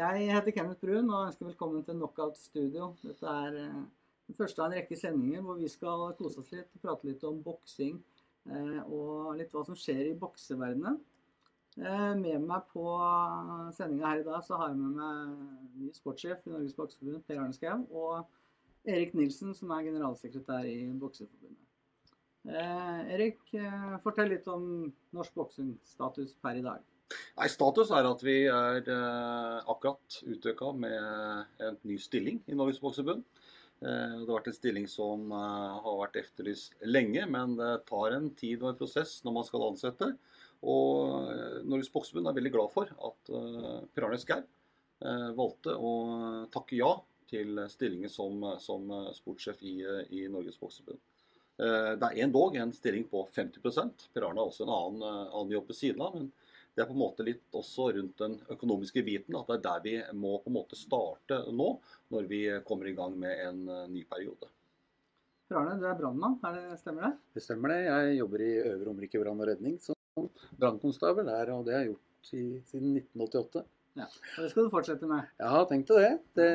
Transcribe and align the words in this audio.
Jeg 0.00 0.30
heter 0.32 0.54
Kenneth 0.56 0.80
Brun 0.80 1.10
og 1.12 1.26
ønsker 1.26 1.44
velkommen 1.44 1.82
til 1.84 1.98
Knockout 1.98 2.38
Studio. 2.40 2.86
Dette 3.02 3.28
er 3.28 3.56
eh, 3.60 3.80
den 4.30 4.36
første 4.38 4.62
av 4.62 4.70
en 4.70 4.78
rekke 4.78 4.96
sendinger 4.96 5.42
hvor 5.44 5.58
vi 5.60 5.68
skal 5.68 6.14
kose 6.16 6.40
oss 6.40 6.48
litt, 6.54 6.70
prate 6.80 7.04
litt 7.04 7.24
om 7.28 7.42
boksing 7.44 7.98
eh, 8.48 8.78
og 8.86 9.34
litt 9.36 9.52
hva 9.52 9.60
som 9.66 9.76
skjer 9.76 10.06
i 10.06 10.14
bokseverdenen. 10.22 10.96
Eh, 11.76 12.14
Med 12.16 12.46
meg 12.46 12.70
på 12.72 12.86
sendinga 13.76 14.14
her 14.14 14.22
i 14.22 14.26
dag 14.30 14.46
så 14.46 14.56
har 14.62 14.72
jeg 14.72 14.80
med 14.80 14.96
meg 15.02 15.82
ny 15.82 15.92
sportssjef 15.98 16.48
i 16.48 16.54
Norges 16.54 16.78
Bokseforbund, 16.78 17.26
Per 17.26 17.42
Arne 17.42 17.58
Skau, 17.58 17.84
og 17.92 18.88
Erik 18.88 19.12
Nilsen, 19.18 19.52
som 19.58 19.74
er 19.76 19.84
generalsekretær 19.90 20.64
i 20.70 20.78
Bokseforbundet. 21.02 21.66
Erik, 22.48 23.44
fortell 24.00 24.32
litt 24.32 24.48
om 24.48 24.64
norsk 25.12 25.36
boksingstatus 25.36 26.38
per 26.40 26.56
i 26.56 26.64
dag. 26.64 26.89
Nei, 27.10 27.48
Status 27.50 27.90
er 27.94 28.06
at 28.06 28.22
vi 28.24 28.36
er 28.50 28.86
eh, 28.86 29.70
akkurat 29.70 30.18
utøka 30.22 30.70
med 30.76 31.62
en 31.66 31.78
ny 31.88 31.96
stilling 32.00 32.40
i 32.50 32.56
Norges 32.58 32.80
Bokseforbund. 32.82 33.24
Eh, 33.80 34.16
det 34.20 34.28
har 34.28 34.36
vært 34.36 34.50
en 34.52 34.58
stilling 34.58 34.86
som 34.90 35.32
eh, 35.34 35.78
har 35.86 35.98
vært 36.02 36.20
efterlyst 36.22 36.76
lenge, 36.86 37.26
men 37.30 37.56
det 37.58 37.72
tar 37.90 38.16
en 38.16 38.30
tid 38.38 38.62
og 38.62 38.72
en 38.72 38.80
prosess 38.80 39.18
når 39.26 39.38
man 39.38 39.48
skal 39.48 39.66
ansette. 39.66 40.10
Og 40.60 41.30
Norges 41.64 41.88
Bokseforbund 41.92 42.28
er 42.28 42.36
veldig 42.36 42.52
glad 42.52 42.74
for 42.74 42.90
at 42.92 43.30
Per 43.96 44.04
Arne 44.04 44.18
Skau 44.20 44.42
valgte 45.32 45.72
å 45.72 45.92
takke 46.52 46.76
ja 46.76 46.90
til 47.30 47.62
stillingen 47.72 48.12
som, 48.12 48.44
som 48.60 48.84
sportssjef 49.16 49.62
i, 49.64 49.78
i 50.18 50.26
Norges 50.28 50.60
Bokseforbund. 50.60 51.00
Det 51.56 52.10
er 52.10 52.20
endog 52.26 52.58
en 52.60 52.74
stilling 52.76 53.06
på 53.08 53.22
50 53.32 53.64
Per 53.64 54.28
Arne 54.28 54.42
har 54.42 54.52
også 54.52 54.66
en 54.66 54.74
annen, 54.74 55.06
annen 55.30 55.56
jobb 55.56 55.72
ved 55.72 55.80
siden 55.80 56.04
av. 56.04 56.18
men 56.18 56.28
det 56.80 56.86
er 56.86 56.88
på 56.88 56.96
en 56.96 57.02
måte 57.02 57.24
litt 57.26 57.56
også 57.60 57.90
rundt 57.92 58.22
den 58.22 58.38
økonomiske 58.54 59.02
biten 59.04 59.36
at 59.36 59.50
det 59.50 59.58
er 59.58 59.64
der 59.66 59.82
vi 59.84 59.96
må 60.16 60.38
på 60.40 60.48
en 60.48 60.54
måte 60.56 60.78
starte 60.80 61.42
nå, 61.52 61.74
når 62.08 62.28
vi 62.30 62.38
kommer 62.64 62.88
i 62.88 62.94
gang 62.96 63.18
med 63.20 63.42
en 63.44 63.58
eh, 63.68 63.82
ny 63.92 64.06
periode. 64.08 64.48
Arne, 65.50 65.74
du 65.76 65.84
er 65.84 65.98
brannmann, 65.98 66.38
er 66.46 66.56
det, 66.56 66.78
stemmer 66.80 67.08
det? 67.08 67.10
Det 67.36 67.42
stemmer 67.44 67.74
det. 67.74 67.80
Jeg 67.84 68.16
jobber 68.20 68.44
i 68.46 68.52
Øvre 68.62 68.86
Romerike 68.86 69.20
brann 69.20 69.42
og 69.42 69.50
redning 69.50 69.76
som 69.82 70.30
brannkonstabel 70.56 71.28
der, 71.28 71.52
og 71.52 71.66
det 71.66 71.74
har 71.74 71.84
jeg 71.84 71.90
gjort 71.90 72.32
i, 72.38 72.44
siden 72.70 72.96
1988. 73.02 73.64
Ja. 73.98 74.06
Og 74.06 74.44
det 74.44 74.50
skal 74.52 74.64
du 74.64 74.72
fortsette 74.72 75.08
med. 75.10 75.26
Ja, 75.42 75.64
tenk 75.68 75.88
deg 75.90 76.04
det. 76.06 76.12
det. 76.38 76.50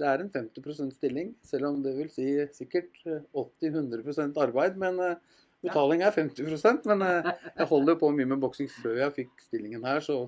Det 0.00 0.08
er 0.08 0.24
en 0.24 0.32
50% 0.32 0.96
stilling, 0.96 1.34
selv 1.46 1.68
om 1.68 1.82
det 1.84 1.92
vil 1.98 2.10
si 2.10 2.26
sikkert 2.56 2.96
eh, 3.06 3.22
80-100% 3.36 4.40
arbeid. 4.42 4.80
Men 4.80 4.98
eh, 5.04 5.38
betaling 5.62 6.02
er 6.02 6.12
50% 6.16 6.86
Men 6.86 7.02
eh, 7.06 7.30
jeg 7.56 7.66
holder 7.70 7.94
jo 7.94 7.98
på 8.04 8.10
mye 8.16 8.26
med 8.32 8.40
boksing 8.40 8.68
før 8.70 8.96
jeg 9.04 9.12
fikk 9.18 9.44
stillingen 9.46 9.84
her, 9.84 10.00
så 10.04 10.22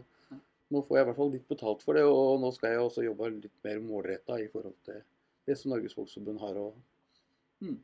nå 0.73 0.81
får 0.87 0.97
jeg 0.99 1.05
i 1.05 1.09
hvert 1.11 1.17
fall 1.21 1.33
litt 1.35 1.49
betalt 1.49 1.83
for 1.85 1.95
det. 1.99 2.03
Og 2.09 2.41
nå 2.41 2.51
skal 2.57 2.71
jeg 2.73 2.81
også 2.81 3.05
jobbe 3.05 3.29
litt 3.35 3.59
mer 3.65 3.81
målretta 3.85 4.39
i 4.41 4.47
forhold 4.53 4.77
til 4.89 5.03
det 5.47 5.57
som 5.59 5.73
Norges 5.75 5.95
Boksforbund 5.99 6.41
har 6.41 6.57
og 6.63 6.75
Mm. 7.63 7.77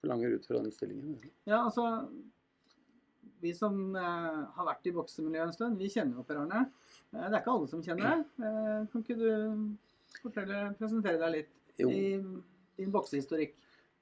forlanger 0.00 0.34
ut 0.36 0.44
fra 0.46 0.58
den 0.62 0.70
stillingen. 0.70 1.16
Ja, 1.46 1.64
altså 1.64 1.86
Vi 3.42 3.54
som 3.56 3.96
eh, 3.96 4.02
har 4.54 4.66
vært 4.68 4.84
i 4.86 4.92
boksemiljøet 4.92 5.46
en 5.48 5.52
stund, 5.56 5.78
vi 5.80 5.88
kjenner 5.88 6.18
jo 6.20 6.22
Per 6.28 6.36
Arne. 6.42 6.60
Eh, 7.14 7.22
det 7.24 7.32
er 7.32 7.40
ikke 7.40 7.54
alle 7.56 7.68
som 7.70 7.82
kjenner 7.82 8.10
deg. 8.10 8.26
Eh, 8.44 8.86
kan 8.92 9.02
ikke 9.02 9.16
du 9.16 10.20
fortelle, 10.20 10.58
presentere 10.78 11.18
deg 11.18 11.32
litt 11.38 11.80
Jo. 11.80 11.88
i 11.88 12.20
din 12.76 12.92
boksehistorikk? 12.92 13.54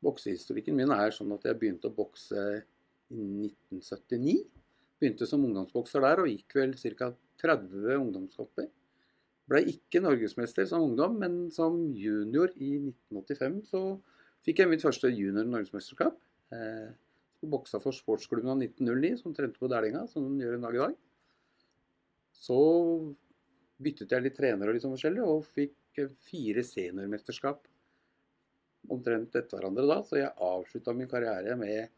Boksehistorikken 0.04 0.76
min 0.78 0.92
er 0.94 1.14
sånn 1.14 1.32
at 1.34 1.46
jeg 1.48 1.58
begynte 1.58 1.90
å 1.90 1.94
bokse 1.94 2.42
i 3.10 3.22
1979. 3.48 4.36
Begynte 4.98 5.26
som 5.30 5.44
ungdomsbokser 5.46 6.04
der 6.04 6.22
og 6.22 6.30
gikk 6.30 6.58
vel 6.58 6.76
ca. 6.98 7.12
30 7.38 7.94
ungdomskamper. 7.94 8.66
Ble 9.48 9.60
ikke 9.70 10.02
norgesmester 10.02 10.66
som 10.68 10.84
ungdom, 10.84 11.14
men 11.22 11.36
som 11.54 11.76
junior 11.96 12.50
i 12.58 12.74
1985 12.80 13.60
så 13.70 13.82
fikk 14.46 14.62
jeg 14.62 14.70
mitt 14.72 14.84
første 14.84 15.10
junior-norgesmesterskap. 15.12 16.18
Eh, 16.52 16.90
boksa 17.46 17.78
for 17.80 17.94
sportsklubben 17.94 18.50
av 18.50 18.58
1909, 18.58 19.22
som 19.22 19.34
trente 19.34 19.60
på 19.62 19.70
Dælinga, 19.70 20.04
som 20.10 20.26
den 20.26 20.42
gjør 20.42 20.58
en 20.58 20.66
dag 20.66 20.76
i 20.76 20.82
dag. 20.82 20.98
Så 22.34 22.58
byttet 23.78 24.12
jeg 24.14 24.26
litt 24.26 24.36
trenere 24.36 24.72
og 24.72 24.76
litt 24.76 24.84
sånn 24.84 24.96
forskjellig, 24.96 25.24
og 25.24 25.46
fikk 25.46 26.02
fire 26.28 26.62
seniormesterskap 26.66 27.66
omtrent 28.88 29.34
etter 29.36 29.58
hverandre 29.58 29.86
da, 29.88 29.98
så 30.06 30.20
jeg 30.20 30.34
avslutta 30.48 30.94
min 30.96 31.10
karriere 31.10 31.56
med 31.58 31.88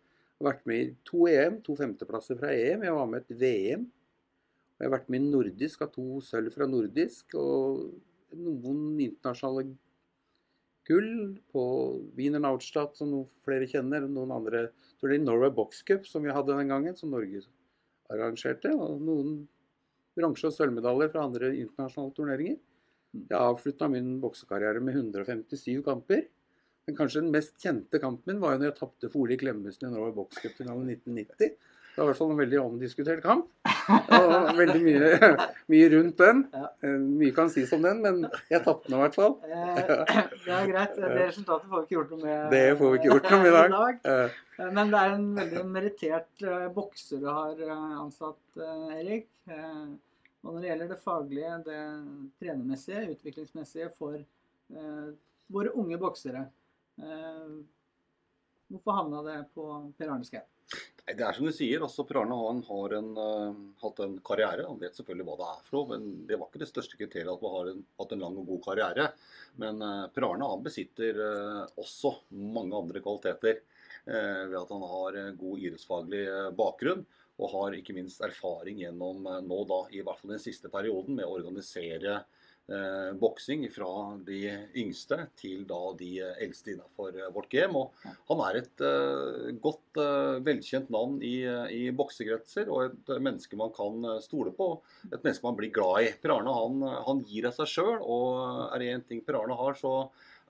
å 0.41 0.49
vært 0.49 0.65
med 0.69 0.83
i 0.83 0.93
to 1.07 1.27
EM, 1.29 1.61
to 1.65 1.77
femteplasser 1.77 2.39
fra 2.41 2.53
EM. 2.57 2.87
Jeg 2.87 2.97
var 2.97 3.11
med 3.11 3.21
i 3.21 3.27
et 3.27 3.41
VM. 3.43 3.85
Og 3.85 4.85
jeg 4.85 4.89
har 4.89 4.97
vært 4.97 5.11
med 5.13 5.21
i 5.21 5.31
nordisk, 5.35 5.83
av 5.85 5.93
to 5.93 6.23
sølv 6.25 6.55
fra 6.55 6.69
nordisk, 6.71 7.37
og 7.37 7.91
noen 8.41 8.97
internasjonale 9.05 9.67
gull 10.89 11.37
på 11.53 11.65
Wiener 12.17 12.41
Nautstadt, 12.43 12.97
som 12.97 13.13
noen 13.13 13.29
flere 13.45 13.69
kjenner. 13.69 14.07
og 14.07 14.15
Noen 14.17 14.33
andre 14.39 14.65
tror 14.99 15.13
det 15.13 15.21
er 15.21 15.27
Norway 15.27 15.53
Box 15.55 15.85
Cup, 15.87 16.09
som 16.09 16.25
vi 16.25 16.33
hadde 16.33 16.57
den 16.57 16.73
gangen, 16.73 16.97
som 16.97 17.13
Norge 17.13 17.45
arrangerte. 18.11 18.73
Og 18.73 19.05
noen 19.05 19.37
bransje- 20.17 20.49
og 20.49 20.57
sølvmedaljer 20.57 21.13
fra 21.13 21.27
andre 21.29 21.53
internasjonale 21.61 22.17
turneringer. 22.17 22.59
Jeg 23.21 23.37
avslutta 23.39 23.89
min 23.91 24.17
boksekarriere 24.23 24.81
med 24.81 24.97
157 24.97 25.83
kamper. 25.85 26.25
Men 26.91 26.97
kanskje 26.99 27.21
den 27.23 27.31
mest 27.31 27.53
kjente 27.63 28.01
kampen 28.03 28.33
min 28.33 28.41
var 28.43 28.57
jo 28.57 28.59
når 28.65 28.73
jeg 28.73 28.81
tapte 28.81 29.09
for 29.13 29.23
Ole 29.23 29.37
Klemmesen 29.39 29.87
i 29.87 29.91
Norway 29.93 30.11
Box 30.17 30.41
Cup-finalen 30.43 30.89
1990. 30.91 31.53
Det 31.91 32.01
var 32.01 32.03
i 32.03 32.09
hvert 32.09 32.19
fall 32.19 32.33
en 32.33 32.41
veldig 32.41 32.59
omdiskutert 32.65 33.23
kamp. 33.23 33.47
Og 34.17 34.49
veldig 34.59 34.81
mye, 34.83 35.31
mye 35.71 35.91
rundt 35.93 36.19
den. 36.19 36.41
Eh, 36.57 36.97
Mye 37.21 37.37
kan 37.37 37.53
sies 37.55 37.71
om 37.77 37.87
den, 37.87 38.03
men 38.03 38.19
jeg 38.51 38.63
tapte 38.67 38.91
den 38.91 38.99
i 38.99 39.03
hvert 39.05 39.19
fall. 39.21 39.37
Eh, 39.47 39.79
det 40.49 40.57
er 40.57 40.67
greit. 40.73 40.99
Det 40.99 41.13
resultatet 41.21 41.71
får 41.71 41.77
vi 41.77 41.87
ikke 41.87 41.97
gjort 42.01 42.13
noe 42.17 42.21
med 42.25 42.55
Det 42.57 42.67
får 42.83 42.93
vi 42.95 42.99
ikke 43.01 43.11
gjort 43.13 43.31
noe 43.31 43.41
med 43.47 43.51
i 43.53 43.57
dag. 43.77 44.05
Eh, 44.61 44.69
Men 44.75 44.91
det 44.93 44.99
er 45.01 45.15
en 45.15 45.31
veldig 45.39 45.67
merittert 45.71 46.47
bokser 46.75 47.23
du 47.23 47.31
har 47.31 47.61
ansatt, 47.71 48.43
Erik. 48.99 49.31
Og 49.49 50.51
når 50.51 50.59
det 50.61 50.69
gjelder 50.75 50.91
det 50.91 50.99
faglige, 51.07 51.55
det 51.71 51.79
trenermessige, 52.43 53.07
utviklingsmessige 53.15 53.89
for 53.95 54.19
våre 55.51 55.73
unge 55.81 55.97
boksere 55.99 56.45
Hvorfor 58.71 58.95
havna 58.95 59.21
det 59.27 59.37
på 59.55 59.67
Per 59.99 60.13
Arne 60.13 60.27
Skau? 60.29 60.45
Det 61.11 61.25
er 61.27 61.35
som 61.35 61.49
du 61.49 61.51
sier, 61.51 61.83
altså 61.83 62.05
Per 62.07 62.21
Arne 62.21 62.37
han 62.39 62.61
har 62.69 62.93
en, 63.01 63.09
uh, 63.19 63.57
hatt 63.83 63.99
en 64.05 64.13
karriere. 64.23 64.69
Han 64.69 64.79
vet 64.79 64.95
selvfølgelig 64.95 65.27
hva 65.27 65.39
det 65.41 65.49
er 65.49 65.65
for 65.67 65.79
noe, 65.79 65.89
men 65.97 66.27
det 66.29 66.39
var 66.39 66.47
ikke 66.47 66.61
det 66.63 66.69
største 66.71 67.01
kriteriet 67.01 67.33
at 67.33 67.43
man 67.43 67.55
har 67.57 67.71
en, 67.73 67.81
hatt 67.99 68.15
en 68.15 68.23
lang 68.23 68.37
og 68.39 68.47
god 68.53 68.61
karriere. 68.69 69.09
Men 69.59 69.83
uh, 69.83 70.05
Per 70.15 70.29
Arne 70.29 70.53
han 70.53 70.63
besitter 70.63 71.19
uh, 71.19 71.65
også 71.83 72.15
mange 72.31 72.79
andre 72.79 73.03
kvaliteter. 73.03 73.65
eh, 74.07 74.45
ved 74.49 74.59
at 74.61 74.71
han 74.71 74.83
har 74.83 75.19
eh, 75.19 75.33
god 75.39 75.65
idrettsfaglig 75.65 76.23
eh, 76.27 76.51
bakgrunn. 76.57 77.05
Og 77.41 77.53
har 77.55 77.77
ikke 77.77 77.97
minst 77.97 78.21
erfaring 78.25 78.83
gjennom 78.83 79.27
eh, 79.27 79.41
nå 79.47 79.63
da, 79.69 79.81
i 79.93 80.03
hvert 80.05 80.21
fall 80.21 80.35
den 80.35 80.43
siste 80.43 80.71
perioden, 80.73 81.17
med 81.19 81.29
å 81.29 81.37
organisere 81.39 82.21
eh, 82.71 83.11
boksing 83.19 83.65
fra 83.73 83.91
de 84.27 84.39
yngste 84.79 85.19
til 85.39 85.65
da 85.69 85.81
de 85.99 86.11
eldste 86.43 86.75
innenfor 86.75 87.17
eh, 87.19 87.31
vårt 87.35 87.51
game. 87.53 87.77
Og 87.77 88.07
han 88.31 88.43
er 88.47 88.61
et 88.61 88.85
eh, 88.87 89.51
godt, 89.63 90.01
eh, 90.01 90.39
velkjent 90.47 90.91
navn 90.95 91.19
i, 91.27 91.35
eh, 91.49 91.75
i 91.77 91.83
boksekretser, 91.97 92.71
og 92.71 92.87
et 92.87 93.13
eh, 93.15 93.23
menneske 93.23 93.59
man 93.61 93.75
kan 93.77 94.07
stole 94.25 94.55
på. 94.57 94.73
Et 95.11 95.19
menneske 95.19 95.47
man 95.47 95.59
blir 95.59 95.75
glad 95.75 96.07
i. 96.07 96.15
Per 96.23 96.35
Arne 96.37 96.57
han, 96.57 96.81
han 97.09 97.23
gir 97.27 97.51
av 97.51 97.59
seg 97.59 97.71
sjøl, 97.75 98.01
og 98.01 98.67
er 98.71 98.83
det 98.83 98.91
én 98.95 99.07
ting 99.13 99.23
Per 99.27 99.41
Arne 99.43 99.59
har, 99.59 99.79
så 99.79 99.95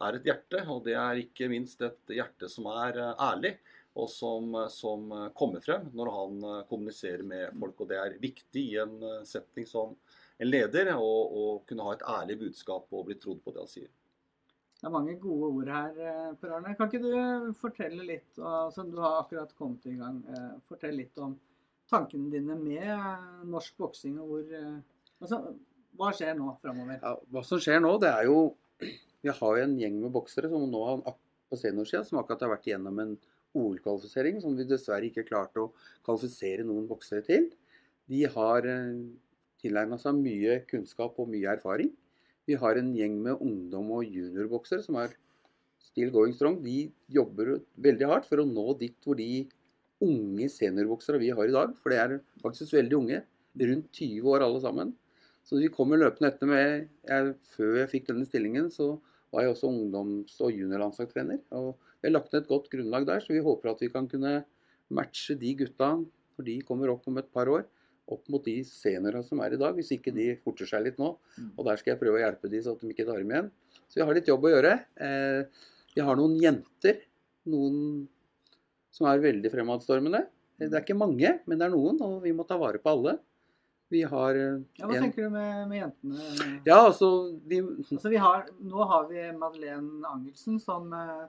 er 0.01 0.17
et 0.17 0.31
hjerte. 0.31 0.65
Og 0.73 0.85
det 0.87 0.97
er 1.01 1.25
ikke 1.25 1.51
minst 1.53 1.83
et 1.85 2.17
hjerte 2.17 2.51
som 2.53 2.71
er 2.73 3.03
ærlig. 3.17 3.57
Og 3.99 4.07
som, 4.07 4.55
som 4.71 5.09
kommer 5.35 5.61
frem 5.65 5.89
når 5.99 6.11
han 6.15 6.45
kommuniserer 6.69 7.25
med 7.27 7.57
folk. 7.59 7.83
Og 7.83 7.89
det 7.91 7.99
er 7.99 8.15
viktig 8.23 8.63
i 8.63 8.77
en 8.79 8.95
setting 9.27 9.67
som 9.67 9.97
en 10.41 10.49
leder 10.51 10.93
og, 10.97 11.35
og 11.41 11.65
kunne 11.69 11.87
ha 11.87 11.97
et 11.97 12.05
ærlig 12.09 12.39
budskap 12.45 12.93
og 12.97 13.09
bli 13.09 13.19
trodd 13.21 13.43
på 13.45 13.55
det 13.55 13.65
han 13.65 13.71
sier. 13.71 13.91
Det 14.81 14.89
er 14.89 14.95
mange 14.95 15.15
gode 15.21 15.51
ord 15.59 15.69
her, 15.69 15.97
eh, 16.01 16.29
Per 16.41 16.55
Arne. 16.57 16.73
Kan 16.79 16.89
ikke 16.89 17.03
du 17.05 17.51
fortelle 17.61 18.07
litt, 18.09 18.39
altså 18.39 18.87
du 18.89 18.97
har 19.03 19.19
akkurat 19.21 19.53
kommet 19.59 19.85
i 19.91 19.99
gang, 19.99 20.23
eh, 20.33 20.55
fortell 20.71 20.97
litt 20.97 21.21
om 21.21 21.35
tankene 21.91 22.31
dine 22.33 22.57
med 22.57 22.87
eh, 22.87 23.27
norsk 23.51 23.77
boksing, 23.81 24.17
og 24.23 24.33
hvor 24.35 24.57
eh, 24.57 24.79
Altså, 25.21 25.37
hva 26.01 26.15
skjer 26.17 26.39
nå 26.39 26.55
framover? 26.63 26.97
Ja, 26.97 27.11
hva 27.29 27.43
som 27.45 27.59
skjer 27.61 27.83
nå, 27.83 27.91
det 28.01 28.09
er 28.09 28.25
jo 28.31 28.55
Vi 29.21 29.29
har 29.29 29.59
jo 29.59 29.65
en 29.67 29.75
gjeng 29.77 29.99
med 30.01 30.15
boksere 30.15 30.49
som 30.49 30.63
nå 30.73 30.79
har 30.87 31.03
på 31.51 31.59
seniorsida 31.61 32.07
som 32.09 32.23
akkurat 32.23 32.47
har 32.47 32.55
vært 32.55 32.71
gjennom 32.71 33.03
en 33.03 33.11
OL-kvalifisering 33.59 34.39
som 34.41 34.55
vi 34.57 34.65
dessverre 34.65 35.11
ikke 35.11 35.27
klarte 35.29 35.61
å 35.61 35.73
kvalifisere 36.07 36.65
noen 36.65 36.87
boksere 36.89 37.21
til. 37.27 37.51
De 38.09 38.23
har 38.33 38.69
eh, 38.71 39.03
tilegna 39.61 39.99
seg 40.01 40.19
mye 40.19 40.61
kunnskap 40.71 41.19
og 41.21 41.31
mye 41.31 41.53
erfaring. 41.53 41.93
Vi 42.49 42.57
har 42.59 42.79
en 42.81 42.95
gjeng 42.97 43.21
med 43.23 43.41
ungdom- 43.45 43.93
og 43.99 44.09
juniorboksere 44.09 44.83
som 44.83 44.97
er 44.97 45.15
still 45.81 46.11
going 46.11 46.35
strong. 46.35 46.61
De 46.65 46.91
jobber 47.09 47.61
veldig 47.77 48.09
hardt 48.11 48.29
for 48.29 48.43
å 48.43 48.49
nå 48.49 48.79
dit 48.81 48.97
hvor 49.05 49.19
de 49.19 49.47
unge 50.01 50.49
seniorboksere 50.49 51.21
vi 51.21 51.31
har 51.37 51.49
i 51.49 51.55
dag, 51.55 51.77
for 51.77 51.93
det 51.93 52.01
er 52.01 52.17
faktisk 52.43 52.73
veldig 52.73 52.97
unge, 52.97 53.21
rundt 53.61 53.89
20 53.93 54.33
år 54.33 54.47
alle 54.47 54.61
sammen, 54.63 54.97
Så 55.43 55.57
vi 55.57 55.71
kommer 55.73 55.97
løpende 55.97 56.29
etter 56.29 56.47
med 56.47 56.89
jeg, 57.09 57.35
Før 57.57 57.79
jeg 57.81 57.89
fikk 57.91 58.07
denne 58.11 58.27
stillingen, 58.29 58.69
så 58.71 59.01
var 59.33 59.43
jeg 59.43 59.55
også 59.55 59.71
ungdoms- 59.71 60.37
og 60.45 60.53
juniorlandslagstrener. 60.53 61.41
Og 61.57 61.77
vi 62.01 62.09
har 62.09 62.13
lagt 62.13 62.33
ned 62.33 62.43
et 62.43 62.49
godt 62.49 62.69
grunnlag 62.71 63.07
der, 63.07 63.21
så 63.21 63.33
vi 63.33 63.41
håper 63.41 63.71
at 63.71 63.81
vi 63.81 63.89
kan 63.89 64.07
kunne 64.07 64.45
matche 64.91 65.35
de 65.39 65.55
gutta 65.55 65.97
når 65.97 66.45
de 66.45 66.61
kommer 66.67 66.91
opp 66.93 67.09
om 67.09 67.19
et 67.19 67.33
par 67.33 67.49
år, 67.49 67.65
opp 68.11 68.29
mot 68.33 68.45
de 68.45 68.57
seniorene 68.67 69.25
som 69.27 69.41
er 69.45 69.55
i 69.55 69.61
dag, 69.61 69.75
hvis 69.79 69.93
ikke 69.97 70.13
de 70.15 70.29
forter 70.45 70.67
seg 70.67 70.85
litt 70.87 70.99
nå. 71.01 71.13
Mm. 71.39 71.51
Og 71.57 71.65
der 71.69 71.77
skal 71.81 71.93
jeg 71.95 72.01
prøve 72.03 72.19
å 72.19 72.25
hjelpe 72.25 72.51
de 72.53 72.61
så 72.65 72.75
at 72.77 72.81
de 72.85 72.91
ikke 72.95 73.07
tar 73.09 73.19
dem 73.23 73.31
igjen. 73.35 73.51
Så 73.89 74.01
vi 74.01 74.07
har 74.07 74.15
litt 74.19 74.29
jobb 74.31 74.45
å 74.47 74.53
gjøre. 74.55 74.75
Eh, 75.01 75.65
vi 75.95 76.05
har 76.07 76.17
noen 76.21 76.37
jenter, 76.41 77.01
noen 77.51 77.81
som 78.95 79.07
er 79.11 79.23
veldig 79.23 79.51
fremadstormende. 79.53 80.25
Eh, 80.61 80.69
Det 80.69 80.75
er 80.75 80.85
ikke 80.85 80.99
mange, 80.99 81.41
men 81.47 81.59
det 81.59 81.67
er 81.67 81.75
noen, 81.75 82.01
og 82.03 82.23
vi 82.23 82.33
må 82.37 82.47
ta 82.47 82.59
vare 82.61 82.79
på 82.79 82.91
alle. 82.93 83.19
Vi 83.91 84.03
har 84.07 84.37
eh, 84.39 84.61
Ja, 84.79 84.87
hva 84.87 84.95
en- 84.97 85.03
tenker 85.03 85.25
du 85.27 85.31
med, 85.35 85.69
med 85.69 85.81
jentene? 85.83 86.61
Ja, 86.67 86.77
altså 86.87 87.09
vi, 87.47 87.59
Altså, 87.61 88.09
vi 88.13 88.17
har, 88.23 88.47
nå 88.63 88.87
har 88.87 89.09
vi 89.09 89.25
Madeleine 89.33 90.05
Angelsen 90.07 90.61
som 90.63 90.93
eh, 90.95 91.27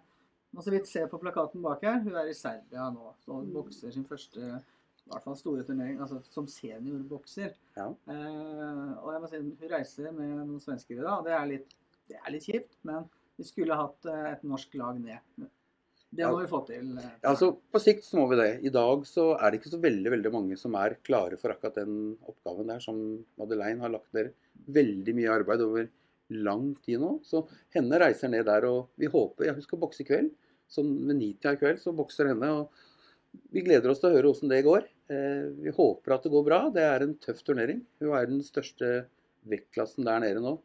må 0.53 0.61
så 0.61 0.69
vidt 0.69 0.85
se 0.85 1.05
på 1.07 1.17
plakaten 1.17 1.61
bak 1.63 1.81
her. 1.81 2.01
Hun 2.03 2.13
er 2.19 2.27
i 2.29 2.33
Serbia 2.37 2.89
nå 2.93 3.13
og 3.31 3.47
bokser 3.53 3.89
sin 3.95 4.03
første 4.05 4.59
i 5.07 5.11
hvert 5.11 5.23
fall 5.25 5.35
store 5.39 5.63
turnering 5.67 5.99
altså 5.99 6.21
som 6.31 6.45
seniorbokser. 6.47 7.55
Ja. 7.77 7.87
Eh, 8.11 8.91
og 9.01 9.09
jeg 9.13 9.21
må 9.23 9.29
si, 9.31 9.39
hun 9.41 9.71
reiser 9.71 10.11
med 10.15 10.35
noen 10.45 10.61
svensker 10.63 10.99
i 10.99 11.01
dag. 11.05 11.23
Det 11.25 11.33
er 11.37 11.49
litt, 11.49 11.73
det 12.11 12.19
er 12.21 12.31
litt 12.35 12.45
kjipt, 12.47 12.77
men 12.87 13.09
vi 13.39 13.47
skulle 13.47 13.75
hatt 13.79 14.05
eh, 14.11 14.29
et 14.35 14.43
norsk 14.47 14.75
lag 14.79 14.99
ned. 15.01 15.47
Det 16.11 16.25
må 16.27 16.35
Ja. 16.35 16.41
vi 16.43 16.47
få 16.51 16.59
til. 16.67 16.97
eh, 16.99 17.09
Ja, 17.23 17.29
altså 17.31 17.53
På 17.71 17.79
sikt 17.79 18.03
så 18.03 18.17
må 18.19 18.27
vi 18.29 18.35
det. 18.39 18.49
I 18.67 18.69
dag 18.69 19.03
så 19.07 19.31
er 19.39 19.51
det 19.51 19.61
ikke 19.61 19.71
så 19.73 19.81
veldig 19.81 20.11
veldig 20.11 20.31
mange 20.33 20.57
som 20.59 20.75
er 20.75 20.97
klare 21.03 21.37
for 21.39 21.49
akkurat 21.53 21.75
den 21.75 22.17
oppgaven 22.27 22.67
der, 22.67 22.79
som 22.79 23.25
Madeleine 23.39 23.79
har 23.81 23.89
lagt 23.89 24.13
ned 24.13 24.33
veldig 24.69 25.15
mye 25.15 25.31
arbeid 25.39 25.61
over 25.61 25.89
lang 26.29 26.75
tid 26.83 26.99
nå. 26.99 27.19
Så 27.23 27.45
henne 27.73 27.99
reiser 27.99 28.29
ned 28.29 28.45
der, 28.45 28.63
og 28.65 28.89
vi 28.97 29.07
håper 29.07 29.45
ja, 29.45 29.53
Hun 29.53 29.61
skal 29.63 29.79
bokse 29.79 30.01
i 30.01 30.05
kveld. 30.07 30.31
Sånn 30.71 30.93
ved 31.07 31.15
nitida 31.17 31.53
i 31.53 31.59
kveld 31.59 31.79
så 31.79 31.91
bokser 31.95 32.27
henne. 32.31 32.47
og 32.47 32.69
Vi 33.51 33.63
gleder 33.65 33.91
oss 33.91 34.01
til 34.01 34.09
å 34.11 34.15
høre 34.15 34.31
hvordan 34.31 34.51
det 34.51 34.61
går. 34.65 34.87
Eh, 35.11 35.45
vi 35.65 35.73
håper 35.75 36.15
at 36.15 36.25
det 36.25 36.31
går 36.33 36.43
bra. 36.47 36.59
Det 36.73 36.83
er 36.87 37.05
en 37.05 37.15
tøff 37.19 37.41
turnering. 37.47 37.81
Hun 38.01 38.15
er 38.15 38.27
den 38.29 38.43
største 38.45 38.91
vektklassen 39.51 40.07
der 40.07 40.21
nede 40.23 40.43
nå. 40.43 40.57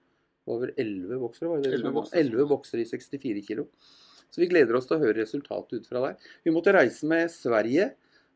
Over 0.46 0.70
11 0.78 1.18
boksere? 1.18 1.50
var 1.50 1.62
det 1.62 1.72
det 1.72 1.80
11 1.80 1.94
boksere. 1.96 2.22
11 2.22 2.50
boksere 2.52 2.84
i 2.84 2.90
64 2.90 3.46
kilo. 3.48 3.66
Så 4.30 4.42
vi 4.42 4.50
gleder 4.50 4.78
oss 4.78 4.86
til 4.86 4.98
å 4.98 5.02
høre 5.02 5.18
resultatet 5.18 5.80
ut 5.80 5.88
fra 5.90 6.02
der. 6.04 6.28
Vi 6.46 6.54
måtte 6.54 6.74
reise 6.74 7.08
med 7.10 7.30
Sverige. 7.34 7.92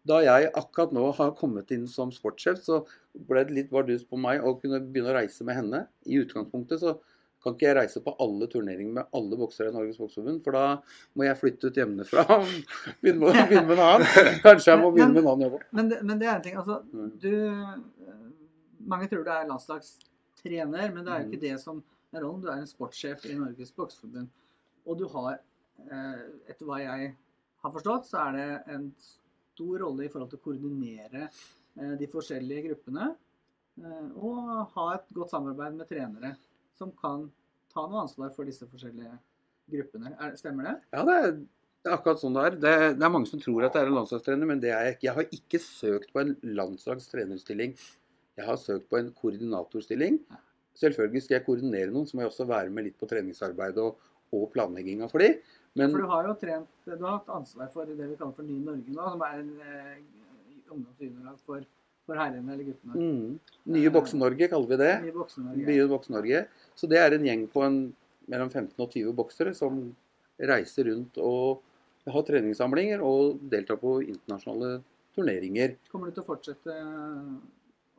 Da 0.09 0.23
jeg 0.25 0.49
akkurat 0.57 0.95
nå 0.97 1.11
har 1.19 1.35
kommet 1.37 1.71
inn 1.75 1.85
som 1.91 2.13
sportssjef, 2.15 2.63
så 2.65 2.81
ble 3.29 3.43
det 3.45 3.57
litt 3.57 3.73
bardus 3.73 4.07
på 4.09 4.19
meg 4.19 4.41
å 4.41 4.55
kunne 4.59 4.81
begynne 4.81 5.13
å 5.13 5.19
reise 5.19 5.45
med 5.45 5.59
henne. 5.59 5.83
I 6.09 6.23
utgangspunktet 6.23 6.81
så 6.83 6.95
kan 7.43 7.55
ikke 7.57 7.67
jeg 7.69 7.77
reise 7.79 8.01
på 8.05 8.13
alle 8.21 8.47
turneringer 8.53 8.93
med 8.99 9.07
alle 9.17 9.37
boksere 9.41 9.71
i 9.71 9.73
Norges 9.75 9.97
Bokseforbund, 10.01 10.43
for 10.45 10.53
da 10.53 10.65
må 11.17 11.25
jeg 11.25 11.39
flytte 11.41 11.71
ut 11.71 11.79
hjemmefra 11.81 12.25
og 12.37 12.51
begynne 13.01 13.21
med, 13.23 13.39
begynne 13.49 13.67
med 13.71 13.79
en 13.79 13.85
annen. 13.87 14.35
Kanskje 14.45 14.73
jeg 14.75 14.81
må 14.83 14.91
begynne 14.93 15.15
med 15.17 15.23
en 15.25 15.31
annen 15.33 15.47
jobb 15.47 15.57
òg. 15.61 15.65
Men, 15.79 15.89
men 16.11 16.21
det 16.21 16.29
er 16.29 16.35
en 16.37 16.43
ting. 16.49 16.59
Altså, 16.61 16.81
Mm. 16.93 17.11
du 17.23 17.31
eh, 17.47 18.19
Mange 18.91 19.09
tror 19.13 19.25
du 19.25 19.31
er 19.31 19.49
landslagstrener, 19.49 20.93
men 20.95 21.05
det 21.05 21.13
er 21.13 21.21
jo 21.23 21.27
Mm. 21.27 21.33
ikke 21.33 21.41
det 21.47 21.57
som 21.61 21.83
er 22.13 22.21
rollen. 22.25 22.41
Du 22.43 22.49
er 22.49 22.61
en 22.61 22.67
sportssjef 22.67 23.25
i 23.31 23.35
Norges 23.39 23.73
Bokseforbund. 23.77 24.29
Og 24.87 24.99
du 24.99 25.07
har, 25.13 25.39
eh, 25.85 26.21
etter 26.49 26.65
hva 26.67 26.79
jeg 26.81 27.15
har 27.63 27.73
forstått, 27.73 28.07
så 28.09 28.23
er 28.29 28.33
det 28.33 28.75
en 28.75 28.87
stor 28.99 29.79
rolle 29.85 30.05
i 30.05 30.09
forhold 30.13 30.31
til 30.31 30.39
å 30.41 30.45
koordinere 30.45 31.27
eh, 31.81 31.97
de 32.01 32.07
forskjellige 32.09 32.69
gruppene. 32.69 33.15
Og 34.21 34.67
ha 34.75 34.87
et 34.95 35.07
godt 35.15 35.31
samarbeid 35.33 35.77
med 35.79 35.89
trenere 35.89 36.35
som 36.81 36.93
kan 36.97 37.29
ta 37.71 37.87
noe 37.87 38.05
ansvar 38.07 38.33
for 38.35 38.49
disse 38.49 38.67
forskjellige 38.69 39.15
gruppene. 39.71 40.15
Er, 40.17 40.37
stemmer 40.41 40.71
det? 40.71 40.77
Ja, 40.97 41.07
det 41.07 41.17
er, 41.17 41.33
det 41.81 41.91
er 41.91 41.97
akkurat 41.97 42.23
sånn 42.23 42.37
det 42.37 42.45
er. 42.49 42.59
Det, 42.65 42.75
det 42.99 43.07
er 43.07 43.15
mange 43.15 43.31
som 43.31 43.43
tror 43.43 43.67
at 43.69 43.77
det 43.77 43.83
er 43.85 43.91
en 43.91 43.99
landslagstrener, 44.01 44.51
men 44.51 44.63
det 44.63 44.73
er 44.75 44.89
jeg 44.89 44.97
ikke. 44.97 45.07
Jeg 45.09 45.17
har 45.19 45.35
ikke 45.39 45.63
søkt 45.65 46.15
på 46.15 46.25
en 46.25 46.37
landslagstrenerstilling. 46.61 47.75
Jeg 48.41 48.49
har 48.49 48.61
søkt 48.61 48.89
på 48.91 49.01
en 49.01 49.11
koordinatorstilling. 49.17 50.21
Selvfølgelig 50.81 51.25
skal 51.25 51.37
jeg 51.37 51.47
koordinere 51.47 51.93
noen, 51.93 52.07
så 52.09 52.17
må 52.17 52.25
jeg 52.25 52.33
også 52.33 52.47
være 52.49 52.73
med 52.73 52.89
litt 52.89 53.01
på 53.01 53.09
treningsarbeidet 53.11 53.83
og, 53.85 53.99
og 54.37 54.47
planlegginga 54.55 55.11
for 55.11 55.23
de. 55.23 55.35
Men 55.79 55.93
For 55.93 56.03
du 56.03 56.11
har 56.11 56.27
jo 56.27 56.37
trent, 56.41 56.71
du 56.87 57.05
har 57.05 57.19
hatt 57.19 57.29
ansvar 57.35 57.69
for 57.75 57.87
det 57.87 57.99
vi 57.99 58.17
kaller 58.19 58.35
for 58.35 58.47
Ny 58.47 58.57
Norge 58.65 58.95
nå, 58.95 59.11
som 59.13 59.23
er 59.27 59.37
en 59.43 59.51
eh, 59.67 59.99
ungdomsjuniorlag 60.71 61.37
for, 61.47 61.67
for 62.11 62.19
herrene 62.19 62.53
eller 62.57 62.67
guttene. 62.67 62.99
mm, 62.99 63.39
Nye 63.77 63.91
Bokse-Norge 63.95 64.49
kaller 64.51 64.71
vi 64.75 64.79
det. 64.83 64.93
Bokse-Norge. 65.15 65.67
Nye 65.71 65.87
Bokse-Norge. 65.95 66.45
Så 66.75 66.89
det 66.91 66.99
er 66.99 67.15
en 67.17 67.27
gjeng 67.29 67.47
på 67.53 67.63
en, 67.67 67.79
mellom 68.31 68.51
15 68.51 68.75
og 68.83 68.91
20 68.91 69.15
boksere 69.19 69.55
som 69.55 69.79
reiser 70.41 70.89
rundt 70.91 71.19
og 71.23 71.61
har 72.11 72.23
treningssamlinger 72.27 73.03
og 73.05 73.39
deltar 73.53 73.77
på 73.79 73.99
internasjonale 74.03 74.81
turneringer. 75.15 75.77
Kommer 75.93 76.09
du 76.11 76.17
til 76.17 76.23
å 76.25 76.29
fortsette 76.31 76.73
eh, 76.73 77.33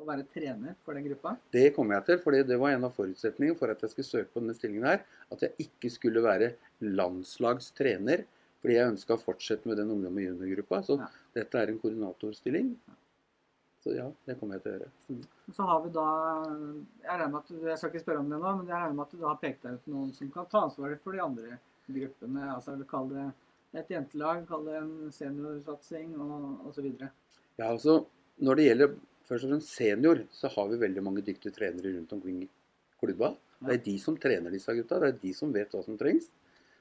å 0.02 0.08
være 0.08 0.26
trener 0.34 0.74
for 0.84 0.98
den 0.98 1.06
gruppa? 1.06 1.36
Det 1.54 1.68
kommer 1.76 2.00
jeg 2.00 2.08
til, 2.10 2.20
for 2.24 2.34
det 2.36 2.58
var 2.60 2.74
en 2.74 2.88
av 2.88 2.96
forutsetningene 2.98 3.60
for 3.60 3.72
at 3.72 3.84
jeg 3.86 3.94
skulle 3.94 4.10
søke 4.10 4.34
på 4.34 4.42
denne 4.42 4.56
stillingen 4.58 4.88
her. 4.90 5.04
At 5.32 5.46
jeg 5.46 5.68
ikke 5.68 5.92
skulle 5.94 6.24
være 6.26 6.54
landslagstrener, 6.82 8.26
fordi 8.62 8.76
jeg 8.78 8.92
ønska 8.96 9.16
å 9.16 9.22
fortsette 9.22 9.70
med 9.70 9.78
den 9.82 9.90
ungdom- 9.94 10.18
og 10.18 10.26
juniorgruppa. 10.26 10.82
Så 10.86 10.98
Ja. 11.00 11.08
dette 11.36 11.56
er 11.62 11.68
en 11.70 11.80
koordinatorstilling. 11.80 12.76
Så 13.82 13.96
ja, 13.96 14.06
det 14.28 14.36
kommer 14.38 14.58
jeg 14.58 14.64
til 14.64 14.72
å 14.72 14.76
gjøre. 14.76 14.90
Mm. 15.10 15.22
Så 15.58 15.66
har 15.66 15.80
vi 15.82 15.92
da 15.96 16.08
Jeg 17.02 17.16
regner 17.18 17.32
med 17.34 17.40
at 17.40 17.48
du, 17.50 17.62
jeg 17.66 17.78
skal 17.82 17.90
ikke 17.90 18.04
spørre 18.04 18.22
om 18.22 18.30
det 18.30 18.40
nå, 18.42 18.56
men 18.60 18.68
jeg 18.70 18.78
regner 18.78 18.98
med 18.98 19.06
at 19.08 19.16
du 19.18 19.24
har 19.26 19.40
pekt 19.42 19.64
deg 19.66 19.78
ut 19.78 19.88
noen 19.94 20.12
som 20.18 20.34
kan 20.34 20.50
ta 20.52 20.66
ansvaret 20.68 21.02
for 21.02 21.18
de 21.18 21.24
andre 21.24 21.58
gruppene. 21.88 22.44
altså 22.54 22.76
Kall 22.90 23.10
det 23.10 23.28
et 23.82 23.94
jentelag, 23.94 24.44
kall 24.50 24.68
det 24.68 24.76
en 24.78 24.94
seniorsatsing 25.16 26.14
og 26.20 26.68
osv. 26.70 26.90
Ja, 27.02 27.72
altså, 27.72 28.04
Når 28.42 28.58
det 28.58 28.66
gjelder 28.68 28.94
først 29.28 29.46
og 29.48 29.54
fremst 29.54 29.74
senior, 29.78 30.22
så 30.34 30.52
har 30.52 30.70
vi 30.70 30.82
veldig 30.82 31.04
mange 31.06 31.24
dyktige 31.26 31.56
trenere 31.56 31.96
rundt 31.96 32.14
omkring 32.14 32.44
i 32.44 32.50
klubba. 33.02 33.34
Det 33.62 33.76
er 33.76 33.84
de 33.86 33.96
som 34.02 34.18
trener 34.18 34.54
disse 34.54 34.74
gutta. 34.74 35.00
Det 35.02 35.10
er 35.10 35.20
de 35.22 35.34
som 35.38 35.54
vet 35.54 35.74
hva 35.74 35.82
som 35.86 35.98
trengs. 35.98 36.30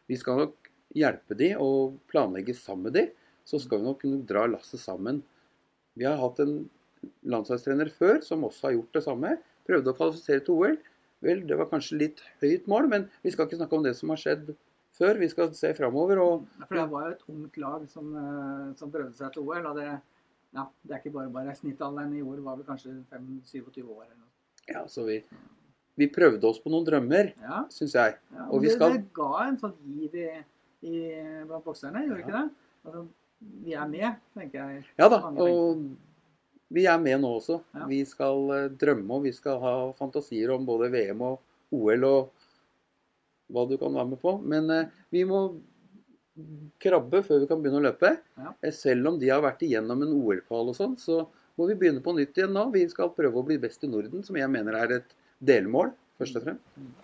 Vi 0.08 0.16
skal 0.20 0.40
nok 0.40 0.70
hjelpe 0.96 1.36
de 1.38 1.52
og 1.60 1.98
planlegge 2.10 2.56
sammen 2.56 2.88
med 2.88 2.96
de. 2.96 3.06
Så 3.46 3.60
skal 3.62 3.80
vi 3.80 3.88
nok 3.88 4.00
kunne 4.02 4.24
dra 4.26 4.46
lasset 4.48 4.80
sammen. 4.82 5.20
Vi 5.98 6.06
har 6.08 6.18
hatt 6.20 6.40
en 6.42 6.62
landslagstrener 7.24 7.90
før 7.94 8.20
som 8.24 8.44
også 8.48 8.68
har 8.68 8.74
gjort 8.78 8.92
det 8.98 9.02
samme. 9.04 9.34
Prøvde 9.68 9.92
å 9.92 9.96
kvalifisere 9.96 10.44
til 10.44 10.54
OL. 10.56 10.78
Vel, 11.20 11.42
det 11.46 11.56
var 11.60 11.68
kanskje 11.68 11.98
litt 12.00 12.22
høyt 12.40 12.66
mål, 12.70 12.88
men 12.88 13.08
vi 13.22 13.30
skal 13.34 13.46
ikke 13.46 13.58
snakke 13.60 13.76
om 13.76 13.84
det 13.84 13.92
som 13.98 14.08
har 14.12 14.20
skjedd 14.22 14.54
før. 14.96 15.18
Vi 15.20 15.28
skal 15.28 15.52
se 15.56 15.72
framover. 15.76 16.18
Og 16.22 16.46
For 16.66 16.78
det 16.80 16.86
var 16.90 17.06
jo 17.08 17.12
et 17.18 17.26
ungt 17.28 17.58
lag 17.60 17.84
som, 17.92 18.08
eh, 18.16 18.74
som 18.80 18.90
prøvde 18.92 19.14
seg 19.18 19.32
til 19.34 19.42
OL. 19.44 19.66
og 19.66 19.76
det, 19.76 20.00
ja, 20.56 20.64
det 20.86 20.94
er 20.96 21.02
ikke 21.02 21.12
bare 21.18 21.30
bare. 21.32 21.54
Snittalderen 21.56 22.16
i 22.16 22.22
år 22.24 22.40
var 22.42 22.56
vel 22.56 22.64
kanskje 22.66 22.96
5-27 23.12 23.84
år. 23.84 24.04
eller 24.04 24.16
noe. 24.16 24.28
ja, 24.68 24.86
så 24.88 25.04
vi, 25.06 25.22
vi 25.98 26.06
prøvde 26.08 26.44
oss 26.48 26.58
på 26.62 26.70
noen 26.72 26.84
drømmer, 26.86 27.32
Ja, 27.42 27.64
syns 27.68 27.92
jeg. 27.94 28.16
ja. 28.32 28.46
Og 28.50 28.60
vi 28.62 28.68
det, 28.68 28.74
skal- 28.76 28.92
det 28.96 29.12
ga 29.12 29.48
en 29.48 29.58
sånn 29.58 29.74
giv 29.84 30.14
i, 30.14 30.28
i, 30.82 31.44
blant 31.46 31.64
bokserne, 31.64 32.06
gjorde 32.06 32.20
ja. 32.20 32.26
ikke 32.26 32.36
det? 32.38 32.50
Altså, 32.86 33.08
vi 33.64 33.72
er 33.74 33.88
med, 33.88 34.16
tenker 34.34 34.58
jeg. 34.70 34.84
Ja 34.98 35.08
da, 35.08 35.18
og 35.28 35.84
vi 36.70 36.84
er 36.86 36.98
med 37.02 37.20
nå 37.22 37.30
også. 37.40 37.60
Ja. 37.74 37.86
Vi 37.90 38.02
skal 38.08 38.50
eh, 38.56 38.68
drømme 38.80 39.16
og 39.18 39.24
vi 39.26 39.32
skal 39.34 39.58
ha 39.62 39.74
fantasier 39.98 40.52
om 40.54 40.66
både 40.68 40.90
VM 40.92 41.24
og 41.26 41.40
OL 41.74 42.04
og 42.06 42.30
hva 43.50 43.64
du 43.66 43.76
kan 43.80 43.94
være 43.96 44.12
med 44.12 44.20
på. 44.22 44.36
Men 44.46 44.70
eh, 44.70 44.92
vi 45.10 45.24
må 45.26 45.40
krabbe 46.80 47.22
før 47.26 47.42
vi 47.42 47.48
kan 47.50 47.60
begynne 47.62 47.80
å 47.82 47.86
løpe. 47.88 48.12
Ja. 48.38 48.54
Eh, 48.62 48.74
Selv 48.74 49.10
om 49.10 49.18
de 49.20 49.32
har 49.32 49.42
vært 49.44 49.64
igjennom 49.66 50.04
en 50.06 50.14
OL-kval 50.14 50.70
og 50.72 50.78
sånn, 50.78 50.94
så 51.00 51.24
må 51.58 51.66
vi 51.68 51.76
begynne 51.80 52.02
på 52.04 52.14
nytt 52.16 52.38
igjen 52.38 52.54
nå. 52.56 52.68
Vi 52.74 52.86
skal 52.92 53.10
prøve 53.16 53.42
å 53.42 53.46
bli 53.46 53.58
best 53.60 53.82
i 53.84 53.90
Norden, 53.90 54.22
som 54.26 54.38
jeg 54.38 54.48
mener 54.52 54.78
er 54.78 54.96
et 55.00 55.16
delmål, 55.42 55.90
først 56.20 56.38
og 56.38 56.46
fremst. 56.46 56.70
Mm. 56.78 56.94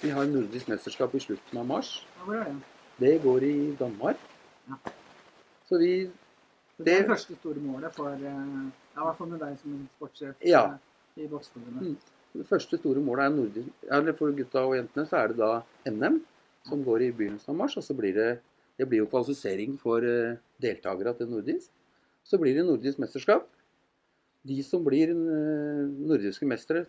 Vi 0.00 0.14
har 0.16 0.30
nordisk 0.30 0.70
mesterskap 0.70 1.12
i 1.18 1.20
slutten 1.20 1.58
av 1.60 1.66
mars. 1.68 1.90
Det? 3.00 3.18
Går 3.24 3.44
i 3.44 3.54
Danmark. 3.76 4.22
Så 5.68 5.78
vi 5.82 5.92
det 6.80 6.94
er 6.94 7.02
Det- 7.02 7.08
første 7.10 7.36
store 7.36 7.60
målet 7.60 7.92
for 7.92 8.16
ja, 9.00 9.04
i 9.04 9.08
hvert 9.08 9.18
fall 9.18 9.30
med 9.32 9.40
deg 9.40 9.58
som 9.60 9.72
en 9.74 9.86
sportssjef 9.96 10.46
Ja. 10.46 10.62
eh, 11.16 11.24
i 11.24 11.28
Bokseforbundet. 11.28 11.82
Mm. 11.82 11.96
Det 12.40 12.46
første 12.46 12.78
store 12.78 13.00
målet 13.02 13.24
er 13.26 13.32
nordisk 13.34 13.86
Eller 13.90 14.14
for 14.14 14.30
gutta 14.36 14.60
og 14.62 14.76
jentene 14.76 15.02
så 15.08 15.16
er 15.24 15.32
det 15.32 15.38
da 15.40 15.62
NM, 15.90 16.20
som 16.68 16.84
går 16.84 17.02
i 17.08 17.12
begynnelsen 17.12 17.50
av 17.50 17.56
mars. 17.56 17.76
Og 17.76 17.82
så 17.82 17.96
blir 17.96 18.14
det 18.14 18.40
Det 18.78 18.86
blir 18.88 19.02
jo 19.02 19.06
kvalifisering 19.10 19.74
for 19.78 20.00
deltakerne 20.00 20.38
deltakere 20.62 21.16
til 21.18 21.26
nordisk. 21.28 21.68
Så 22.24 22.38
blir 22.40 22.54
det 22.54 22.64
nordisk 22.64 22.98
mesterskap. 22.98 23.46
De 24.46 24.62
som 24.62 24.82
blir 24.84 25.10
eh, 25.10 25.84
nordiske 26.00 26.46
mestere, 26.48 26.86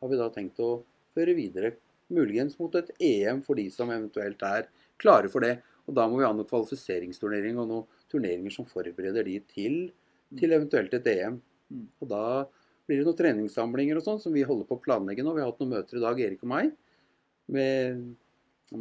har 0.00 0.08
vi 0.10 0.16
da 0.18 0.28
tenkt 0.34 0.58
å 0.58 0.82
føre 1.14 1.34
videre. 1.36 1.76
Muligens 2.10 2.58
mot 2.58 2.74
et 2.74 2.90
EM 2.98 3.42
for 3.46 3.54
de 3.54 3.68
som 3.70 3.88
eventuelt 3.90 4.42
er 4.42 4.66
klare 4.98 5.30
for 5.30 5.40
det. 5.40 5.60
Og 5.86 5.94
da 5.94 6.08
må 6.08 6.18
vi 6.18 6.24
ha 6.26 6.32
noen 6.34 6.48
kvalifiseringsturnering 6.48 7.56
og 7.58 7.68
noen 7.70 7.86
turneringer 8.10 8.50
som 8.50 8.66
forbereder 8.66 9.22
de 9.24 9.38
til, 9.54 9.92
til 10.38 10.54
eventuelt 10.56 10.94
et 10.96 11.08
EM. 11.12 11.38
Mm. 11.72 11.86
Og 12.02 12.10
da 12.10 12.24
blir 12.86 13.00
det 13.00 13.06
noen 13.06 13.18
treningssamlinger 13.18 13.98
og 13.98 14.06
sånn 14.06 14.20
som 14.22 14.34
vi 14.34 14.44
holder 14.46 14.68
på 14.68 14.78
å 14.78 14.82
planlegge 14.84 15.24
nå. 15.24 15.34
Vi 15.36 15.42
har 15.42 15.52
hatt 15.52 15.62
noen 15.62 15.76
møter 15.76 15.98
i 15.98 16.04
dag, 16.04 16.20
Erik 16.20 16.44
og 16.44 16.52
meg, 16.52 16.72
med 17.52 18.02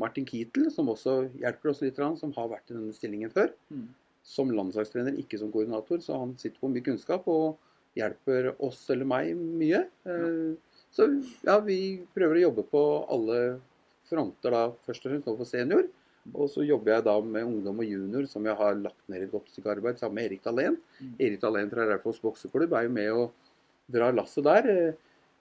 Martin 0.02 0.28
Kittel, 0.28 0.70
som 0.74 0.90
også 0.92 1.18
hjelper 1.42 1.72
oss 1.72 1.82
litt, 1.84 2.00
som 2.20 2.34
har 2.38 2.52
vært 2.52 2.72
i 2.72 2.78
denne 2.78 2.96
stillingen 2.96 3.34
før. 3.34 3.52
Mm. 3.74 3.90
Som 4.28 4.54
landslagstrener, 4.54 5.18
ikke 5.20 5.40
som 5.42 5.52
koordinator, 5.54 6.02
så 6.04 6.20
han 6.22 6.36
sitter 6.40 6.62
på 6.62 6.70
mye 6.72 6.86
kunnskap 6.86 7.28
og 7.32 7.60
hjelper 7.98 8.54
oss 8.64 8.84
eller 8.94 9.08
meg 9.10 9.34
mye. 9.36 9.86
Eh, 10.08 10.52
Så 10.92 11.08
ja, 11.48 11.56
vi 11.64 12.04
prøver 12.12 12.36
å 12.36 12.46
jobbe 12.50 12.64
på 12.68 12.80
alle 13.14 13.38
fronter 14.10 14.52
da, 14.52 14.64
først 14.84 15.06
og 15.06 15.14
fremst 15.14 15.30
nå 15.30 15.36
for 15.40 15.48
senior. 15.48 15.86
Og 16.30 16.50
så 16.54 16.64
jobber 16.64 16.94
jeg 16.94 17.06
da 17.08 17.16
med 17.26 17.48
ungdom 17.48 17.80
og 17.82 17.88
junior, 17.88 18.28
som 18.30 18.46
jeg 18.46 18.58
har 18.60 18.76
lagt 18.78 19.08
ned 19.10 19.26
et 19.26 19.32
godt 19.32 19.50
stykke 19.50 19.72
arbeid 19.74 20.02
sammen 20.02 20.20
med 20.20 20.28
Erik 20.30 20.44
Dahlén. 20.46 20.78
Mm. 21.00 21.16
Erik 21.18 21.42
Dahlén 21.42 21.72
fra 21.72 21.88
Raufoss 21.90 22.22
bokseklubb 22.22 22.76
er 22.78 22.86
jo 22.86 22.94
med 22.94 23.10
og 23.16 23.50
drar 23.92 24.14
lasset 24.14 24.46
der. 24.46 24.70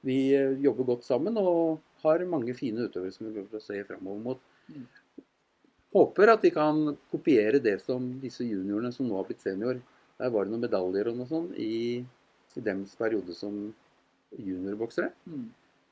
Vi 0.07 0.19
eh, 0.37 0.57
jobber 0.65 0.89
godt 0.95 1.05
sammen 1.05 1.37
og 1.37 1.83
har 2.05 2.25
mange 2.25 2.57
fine 2.57 2.89
utøvere 2.89 3.13
som 3.13 3.29
vi 3.29 3.35
kommer 3.35 3.53
til 3.53 3.61
å 3.61 3.67
se 3.67 3.85
framover 3.91 4.25
mot. 4.25 4.43
Mm. 4.73 4.89
Håper 5.93 6.33
at 6.33 6.45
vi 6.47 6.53
kan 6.55 6.95
kopiere 7.13 7.61
det 7.61 7.77
som 7.85 8.07
disse 8.23 8.47
juniorene 8.47 8.93
som 8.95 9.09
nå 9.11 9.19
har 9.19 9.29
blitt 9.29 9.45
senior. 9.45 9.81
Der 10.21 10.33
var 10.33 10.47
det 10.47 10.55
noen 10.55 10.65
medaljer 10.65 11.11
og 11.11 11.21
noe 11.21 11.29
sånn 11.29 11.49
i, 11.61 12.01
i 12.57 12.65
deres 12.65 12.97
periode 12.97 13.37
som 13.37 13.67
juniorboksere. 14.39 15.13
Mm. 15.29 15.49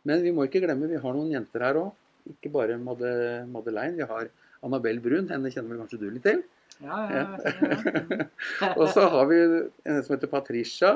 Men 0.09 0.23
vi 0.25 0.33
må 0.33 0.47
ikke 0.47 0.63
glemme, 0.65 0.89
vi 0.89 1.01
har 1.03 1.17
noen 1.17 1.33
jenter 1.35 1.65
her 1.67 1.81
òg. 1.81 2.05
Ikke 2.29 2.53
bare 2.53 2.77
Madeleine. 2.81 3.97
Vi 3.99 4.07
har 4.09 4.31
Annabelle 4.67 5.03
Brun. 5.03 5.29
Henne 5.31 5.51
kjenner 5.53 5.75
vel 5.75 5.83
kanskje 5.85 6.01
du 6.03 6.09
litt 6.11 6.25
til? 6.27 6.43
Ja, 6.79 6.99
ja, 7.11 7.23
ja. 7.43 8.27
Og 8.79 8.85
så 8.95 9.03
har 9.11 9.27
vi 9.27 9.39
en 9.43 9.97
som 10.07 10.15
heter 10.15 10.31
Patricia 10.31 10.93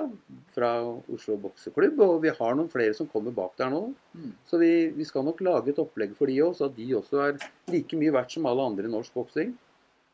fra 0.55 0.71
Oslo 1.11 1.35
bokseklubb. 1.43 1.99
Og 2.07 2.21
vi 2.23 2.31
har 2.37 2.55
noen 2.59 2.71
flere 2.71 2.95
som 2.95 3.09
kommer 3.11 3.35
bak 3.35 3.57
der 3.59 3.73
nå. 3.75 3.83
Mm. 4.15 4.31
Så 4.47 4.61
vi, 4.63 4.73
vi 4.95 5.07
skal 5.09 5.27
nok 5.27 5.43
lage 5.43 5.73
et 5.75 5.83
opplegg 5.83 6.15
for 6.19 6.31
de 6.31 6.39
òg, 6.47 6.55
så 6.59 6.69
at 6.71 6.77
de 6.79 6.87
også 6.99 7.23
er 7.27 7.39
like 7.75 7.99
mye 7.99 8.15
verdt 8.15 8.37
som 8.37 8.47
alle 8.51 8.69
andre 8.71 8.87
i 8.87 8.93
norsk 8.95 9.15
boksing. 9.19 9.55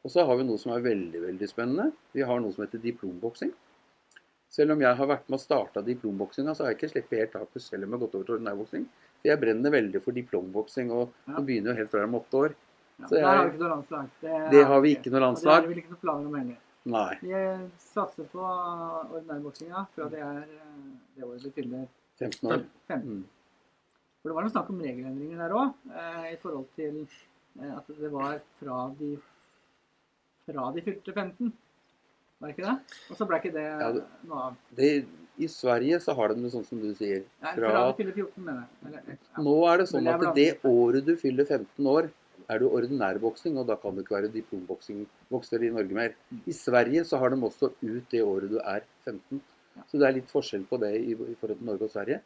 Og 0.06 0.12
så 0.14 0.24
har 0.24 0.38
vi 0.40 0.46
noe 0.48 0.60
som 0.62 0.72
er 0.72 0.84
veldig 0.84 1.20
veldig 1.26 1.48
spennende. 1.50 1.90
Vi 2.16 2.24
har 2.24 2.40
noe 2.40 2.54
som 2.54 2.64
heter 2.64 2.80
diplomboksing. 2.80 3.50
Selv 4.48 4.72
om 4.72 4.80
jeg 4.80 4.96
har 4.96 5.08
vært 5.10 5.26
med 5.28 5.36
og 5.36 5.42
starta 5.42 5.82
diplomboksinga, 5.84 6.54
så 6.56 6.64
har 6.64 6.70
jeg 6.72 6.78
ikke 6.78 6.88
sluppet 6.94 7.18
helt 7.20 7.34
taket 7.34 7.60
selv 7.66 7.84
om 7.84 7.90
jeg 7.90 7.98
har 7.98 8.02
gått 8.06 8.14
over 8.16 8.24
til 8.30 8.36
ordinærboksing. 8.38 8.86
Jeg 9.26 9.40
brenner 9.42 9.74
veldig 9.74 10.00
for 10.00 10.16
diplomboksing, 10.16 10.92
og 10.94 11.10
Ja. 11.28 11.42
begynner 11.44 11.74
jo 11.74 11.78
helt 11.82 11.90
fra 11.92 12.00
jeg 12.00 12.08
er 12.08 12.16
åtte 12.16 12.40
år. 12.46 12.54
Ja, 12.98 13.06
der 13.10 13.26
har 13.26 13.44
vi 13.44 13.50
ikke 13.52 13.62
noe 13.62 13.70
landslag. 13.76 14.08
Det 14.50 14.64
har 14.66 14.80
vi 14.82 14.94
ikke 14.96 15.12
noe 15.14 15.20
landslag. 15.22 15.54
det 15.54 15.68
har 15.68 15.68
vi 15.70 15.82
ikke 15.82 15.92
noe 15.94 16.02
planer 16.02 16.26
om 16.26 16.34
heller. 16.34 16.58
Nei. 16.88 17.14
Vi 17.20 17.40
satser 17.84 18.26
på 18.32 18.42
ordinærboksinga 18.42 19.84
fra 19.94 20.08
det 20.12 20.22
er 20.24 20.38
eh, 20.42 20.76
det 21.16 21.26
året 21.26 21.44
vi 21.44 21.52
fyller 21.60 21.86
15 22.18 22.52
år. 22.52 22.64
15. 22.88 23.08
Mm. 23.18 23.24
For 24.18 24.30
det 24.30 24.36
var 24.38 24.46
noe 24.46 24.54
snakk 24.54 24.70
om 24.72 24.80
regelendringer 24.82 25.42
der 25.44 25.54
òg, 25.54 25.74
eh, 25.92 26.26
i 26.32 26.38
forhold 26.42 26.66
til 26.78 27.02
eh, 27.04 27.72
at 27.76 27.90
det 28.00 28.12
var 28.14 28.40
fra 28.58 28.80
de 28.98 29.14
fra 30.48 30.70
de 30.74 30.84
fylte 30.86 31.12
15. 31.12 31.52
Var 32.38 32.50
det 32.50 32.54
ikke 32.54 32.66
det? 32.68 32.98
Og 33.10 33.18
så 33.18 33.26
ble 33.28 33.40
ikke 33.42 33.54
det 33.54 33.66
Ja, 33.66 33.92
det- 33.92 34.04
noe 34.30 34.42
av. 34.48 34.56
Det, 34.74 35.06
I 35.38 35.46
Sverige 35.46 36.00
så 36.00 36.14
har 36.16 36.28
de 36.28 36.42
det 36.42 36.52
sånn 36.52 36.64
som 36.66 36.80
du 36.80 36.94
sier. 36.94 37.24
Fra, 37.40 37.52
fra 37.54 37.92
de 37.92 37.96
fyller 37.98 38.14
14, 38.14 38.44
mener 38.44 38.64
jeg. 38.64 38.88
Eller, 38.88 39.18
ja. 39.18 39.42
nå 39.42 39.56
er 39.72 39.78
det 39.78 39.88
sånn 39.90 40.08
at 40.14 40.34
det 40.34 40.48
året 40.64 41.04
du 41.04 41.16
fyller 41.16 41.44
15 41.44 41.86
år, 41.86 42.10
er 42.48 42.62
du 42.62 42.68
ordinærboksing, 42.70 43.58
og 43.60 43.68
da 43.68 43.76
kan 43.80 43.94
du 43.94 44.02
ikke 44.02 44.16
være 44.16 44.32
diplomboksingvokser 44.32 45.66
i 45.66 45.70
Norge 45.74 45.98
mer. 45.98 46.16
I 46.46 46.54
Sverige 46.56 47.04
så 47.04 47.20
har 47.20 47.32
de 47.32 47.40
også 47.44 47.72
ut 47.82 48.10
det 48.12 48.22
året 48.24 48.50
du 48.50 48.58
er 48.62 48.86
15. 49.04 49.42
Så 49.86 50.00
det 50.00 50.08
er 50.08 50.16
litt 50.16 50.32
forskjell 50.32 50.64
på 50.68 50.78
det 50.82 50.94
i, 50.96 51.12
i 51.12 51.36
forhold 51.38 51.60
til 51.60 51.68
Norge 51.68 51.86
og 51.86 51.92
Sverige. 51.92 52.22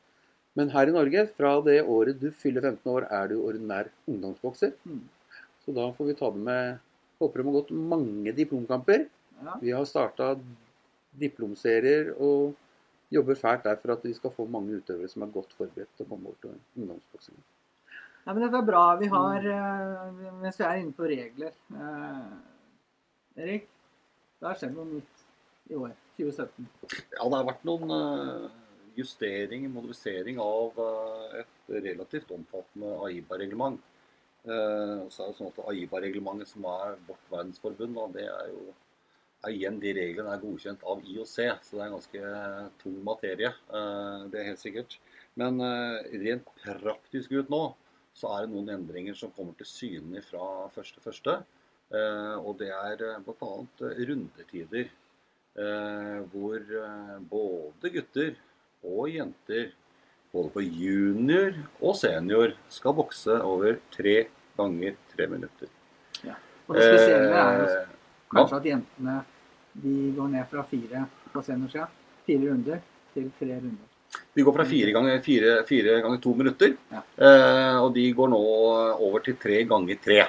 Men 0.58 0.70
her 0.72 0.88
i 0.88 0.94
Norge, 0.94 1.26
fra 1.36 1.52
det 1.64 1.80
året 1.82 2.20
du 2.20 2.30
fyller 2.30 2.64
15 2.64 2.92
år, 2.92 3.08
er 3.10 3.28
du 3.32 3.38
ordinær 3.40 3.90
ungdomsbokser. 4.06 4.74
Mm. 4.84 5.04
Så 5.64 5.74
da 5.76 5.88
får 5.96 6.10
vi 6.10 6.18
ta 6.18 6.32
det 6.32 6.42
med 6.48 6.80
Håper 7.22 7.38
de 7.38 7.46
har 7.46 7.54
gått 7.54 7.68
mange 7.70 8.32
diplomkamper. 8.34 9.04
Vi 9.62 9.70
har 9.70 9.84
starta 9.86 10.32
diplomserier 11.20 12.10
og 12.16 12.56
jobber 13.14 13.38
fælt 13.38 13.66
der 13.68 13.78
for 13.78 13.94
at 13.94 14.04
vi 14.06 14.14
skal 14.16 14.32
få 14.34 14.46
mange 14.50 14.80
utøvere 14.80 15.10
som 15.12 15.22
er 15.22 15.34
godt 15.34 15.54
forberedt 15.54 15.92
til 15.96 16.06
å 16.06 16.10
komme 16.10 16.32
over 16.32 16.40
til 16.42 16.56
ungdomsboksing. 16.80 17.36
Nei, 18.22 18.34
men 18.36 18.44
dette 18.44 18.58
er 18.60 18.66
bra. 18.66 18.82
Vi 19.00 19.08
har, 19.10 19.42
Mm. 19.42 20.26
eh, 20.26 20.32
mens 20.42 20.58
vi 20.58 20.64
er 20.64 20.78
inne 20.80 20.94
på 20.94 21.08
regler 21.10 21.52
eh, 21.74 23.42
Erik, 23.42 23.68
det 24.38 24.46
har 24.46 24.54
skjedd 24.60 24.74
noe 24.76 24.84
nytt 24.86 25.22
i 25.70 25.74
år. 25.78 25.94
2017. 26.18 26.66
Ja, 27.16 27.24
det 27.24 27.38
har 27.38 27.46
vært 27.48 27.64
noen 27.64 27.90
eh, 27.96 28.50
justering, 28.98 29.64
modifisering 29.72 30.38
av 30.38 30.76
et 31.40 31.72
relativt 31.72 32.30
omfattende 32.30 32.92
AIBA-reglement. 33.06 33.80
Så 34.44 35.22
er 35.22 35.28
det 35.30 35.36
sånn 35.38 35.48
at 35.52 35.60
AIBA-reglementet, 35.70 36.48
som 36.50 36.64
er 36.68 36.96
vårt 37.06 37.28
verdensforbund, 37.30 37.96
det 38.12 38.26
er 38.26 38.48
jo 38.50 38.74
er 39.46 39.54
igjen 39.54 39.78
de 39.80 39.92
reglene 39.96 40.34
er 40.34 40.42
godkjent 40.42 40.82
av 40.86 41.00
IOC, 41.02 41.36
så 41.62 41.70
det 41.72 41.80
er 41.80 41.86
en 41.86 41.94
ganske 41.96 42.72
tung 42.82 42.98
materie. 43.06 43.52
det 44.30 44.38
er 44.40 44.48
helt 44.50 44.60
sikkert. 44.60 44.98
Men 45.36 45.58
rent 46.12 46.46
praktisk 46.62 47.32
ut 47.32 47.48
nå, 47.48 47.62
så 48.16 48.30
er 48.34 48.44
det 48.44 48.52
noen 48.52 48.70
endringer 48.74 49.16
som 49.18 49.32
kommer 49.34 49.56
til 49.58 49.68
syne 49.68 50.22
fra 50.26 50.68
1.1. 50.68 51.44
Uh, 51.92 52.36
og 52.40 52.56
det 52.60 52.70
er 52.72 53.02
eh, 53.04 53.22
bl.a. 53.24 53.52
rundetider. 54.08 54.90
Eh, 55.52 56.20
hvor 56.32 56.56
eh, 56.56 57.16
både 57.28 57.90
gutter 57.92 58.30
og 58.88 59.10
jenter, 59.12 59.74
både 60.32 60.48
på 60.54 60.62
junior 60.64 61.58
og 61.82 61.98
senior, 62.00 62.54
skal 62.72 62.96
bokse 62.96 63.36
over 63.44 63.76
tre 63.92 64.14
ganger 64.56 64.96
tre 65.12 65.26
minutter. 65.28 65.68
Og 66.70 66.78
det 66.78 66.86
spesielle 66.88 67.36
er 67.36 67.58
jo 67.58 67.66
Eh, 68.32 68.38
kanskje 68.38 68.56
at 68.56 68.66
jentene 68.70 69.18
de 69.82 69.94
går 70.16 70.28
ned 70.32 70.48
fra 70.48 70.62
fire 70.64 71.04
på 71.34 71.42
seniorsida, 71.44 71.88
fire 72.24 72.48
runder, 72.48 72.80
til 73.12 73.28
tre 73.36 73.58
runder. 73.60 73.91
De 74.34 74.42
går 74.44 74.54
fra 74.56 74.64
fire 74.68 74.92
ganger, 74.94 75.18
fire, 75.24 75.56
fire 75.68 75.98
ganger 76.04 76.20
to 76.22 76.34
minutter, 76.34 76.76
Ja. 76.92 77.02
eh, 77.18 77.76
og 77.82 77.92
de 77.94 78.06
går 78.12 78.28
nå 78.32 78.40
over 79.00 79.20
til 79.24 79.36
tre 79.36 79.62
ganger 79.64 79.98
tre. 80.02 80.20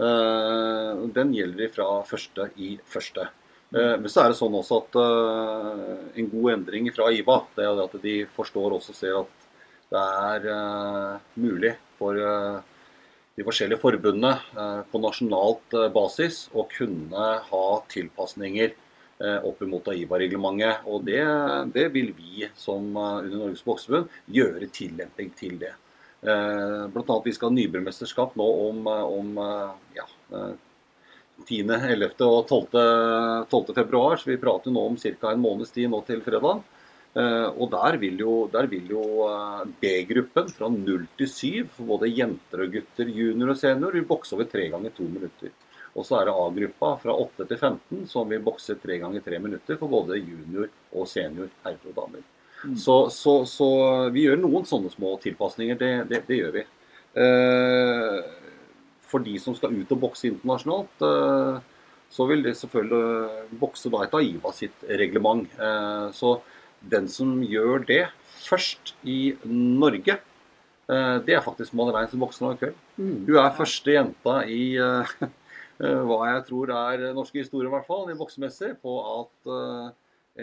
Eh, 0.00 1.06
den 1.12 1.32
gjelder 1.34 1.68
fra 1.72 2.02
første 2.08 2.50
i 2.56 2.78
første. 2.88 3.28
Eh, 3.74 3.96
men 4.00 4.08
så 4.08 4.24
er 4.24 4.28
det 4.32 4.38
sånn 4.40 4.56
også 4.56 4.78
at 4.82 4.96
eh, 4.96 6.20
en 6.20 6.30
god 6.30 6.52
endring 6.54 6.88
fra 6.94 7.10
IVA, 7.12 7.44
det 7.56 7.64
er 7.64 7.84
at 7.84 8.02
de 8.02 8.16
forstår 8.34 8.72
også 8.78 8.94
ser 8.96 9.20
at 9.20 9.28
det 9.90 10.00
er 10.00 10.48
eh, 10.54 11.18
mulig 11.36 11.74
for 11.98 12.16
eh, 12.16 12.60
de 13.36 13.44
forskjellige 13.46 13.80
forbundene 13.80 14.34
på 14.90 15.00
nasjonalt 15.00 15.72
basis 15.94 16.48
å 16.52 16.66
kunne 16.68 17.28
ha 17.46 17.66
tilpasninger 17.88 18.74
opp 19.20 19.62
imot 19.62 19.90
AIVA-reglementet. 19.92 20.86
Og 20.88 21.04
det, 21.04 21.20
det 21.74 21.86
vil 21.94 22.14
vi 22.16 22.48
som 22.56 22.90
eh, 22.96 23.20
under 23.26 23.36
Norges 23.44 23.64
Bokseforbund 23.66 24.10
gjøre 24.32 24.70
tillemping 24.72 25.32
til 25.36 25.60
det. 25.60 25.74
Bl.a. 26.20 26.88
Blant 26.92 27.08
annet 27.08 27.28
vi 27.30 27.32
skal 27.32 27.48
ha 27.48 27.56
nybyrmesterskap 27.56 28.34
nå 28.36 28.48
om, 28.66 28.82
eh, 28.90 29.06
om 29.20 29.38
eh, 29.44 29.70
ja, 30.00 30.08
eh, 30.36 30.58
10., 31.46 31.70
11. 31.70 32.10
og 32.26 32.42
12. 32.48 33.46
12. 33.48 33.72
februar, 33.78 34.20
så 34.20 34.28
vi 34.28 34.40
prater 34.40 34.74
nå 34.74 34.84
om 34.90 34.98
ca. 35.00 35.32
en 35.32 35.40
måneds 35.40 35.72
tid 35.72 35.88
nå 35.90 36.02
til 36.08 36.20
fredag. 36.24 36.60
Eh, 37.10 37.48
og 37.58 37.72
der 37.72 37.96
vil 37.98 38.20
jo, 38.22 38.34
jo 38.86 39.04
eh, 39.26 39.62
B-gruppen 39.82 40.50
fra 40.54 40.68
0 40.70 41.08
til 41.18 41.30
7 41.32 41.72
for 41.74 41.96
både 41.96 42.12
jenter 42.12 42.62
og 42.66 42.76
gutter, 42.76 43.10
junior 43.10 43.50
og 43.54 43.58
senior, 43.58 43.96
vil 43.96 44.06
bokse 44.06 44.36
over 44.36 44.46
tre 44.50 44.68
ganger 44.70 44.94
to 44.94 45.08
minutter. 45.10 45.50
Og 45.98 46.06
så 46.06 46.20
er 46.20 46.28
det 46.28 46.34
A-gruppa 46.38 46.92
fra 47.02 47.14
8 47.18 47.46
til 47.50 47.58
15 47.58 48.04
som 48.10 48.28
vil 48.30 48.42
bokse 48.44 48.76
tre 48.78 49.00
ganger 49.02 49.24
tre 49.24 49.40
minutter 49.42 49.78
for 49.80 49.90
både 49.90 50.20
junior 50.20 50.68
og 50.94 51.08
senior 51.10 51.50
herrer 51.64 51.90
og 51.90 51.96
damer. 51.96 52.22
Mm. 52.60 52.76
Så, 52.76 52.96
så, 53.14 53.40
så 53.48 53.70
vi 54.14 54.26
gjør 54.26 54.38
noen 54.42 54.68
sånne 54.68 54.92
små 54.92 55.16
tilpasninger. 55.22 55.78
Det, 55.80 55.90
det, 56.12 56.22
det 56.28 56.38
gjør 56.38 56.54
vi. 56.60 56.64
Eh, 57.24 58.20
for 59.10 59.24
de 59.26 59.34
som 59.42 59.56
skal 59.58 59.74
ut 59.74 59.92
og 59.96 60.02
bokse 60.04 60.28
internasjonalt, 60.30 61.04
eh, 61.08 61.60
så 62.10 62.26
vil 62.26 62.42
de 62.44 62.54
selvfølgelig 62.58 63.58
bokse 63.60 63.90
da 63.90 64.04
etter 64.04 64.22
AIVA 64.22 64.54
sitt 64.54 64.88
reglement. 65.02 65.46
Eh, 65.58 66.06
så 66.14 66.36
den 66.80 67.08
som 67.12 67.38
gjør 67.44 67.84
det 67.88 68.04
først 68.40 68.94
i 69.08 69.34
Norge, 69.44 70.18
eh, 70.90 71.16
det 71.26 71.36
er 71.36 71.44
faktisk 71.44 71.74
Madeleine 71.76 72.10
som 72.10 72.22
bokser 72.22 72.46
nå 72.46 72.54
i 72.54 72.60
kveld. 72.62 72.80
Mm. 72.96 73.18
Hun 73.28 73.36
er 73.42 73.58
første 73.58 73.94
jenta 73.94 74.40
i 74.46 74.62
eh, 74.80 75.14
hva 75.80 76.20
jeg 76.28 76.46
tror 76.50 76.72
er 76.76 77.06
norske 77.16 77.40
historier, 77.40 77.70
i 77.70 77.72
hvert 77.72 77.88
fall, 77.88 78.10
i 78.12 78.18
boksemessig, 78.18 78.74
på 78.82 78.94
at 79.08 79.50
eh, 79.54 79.86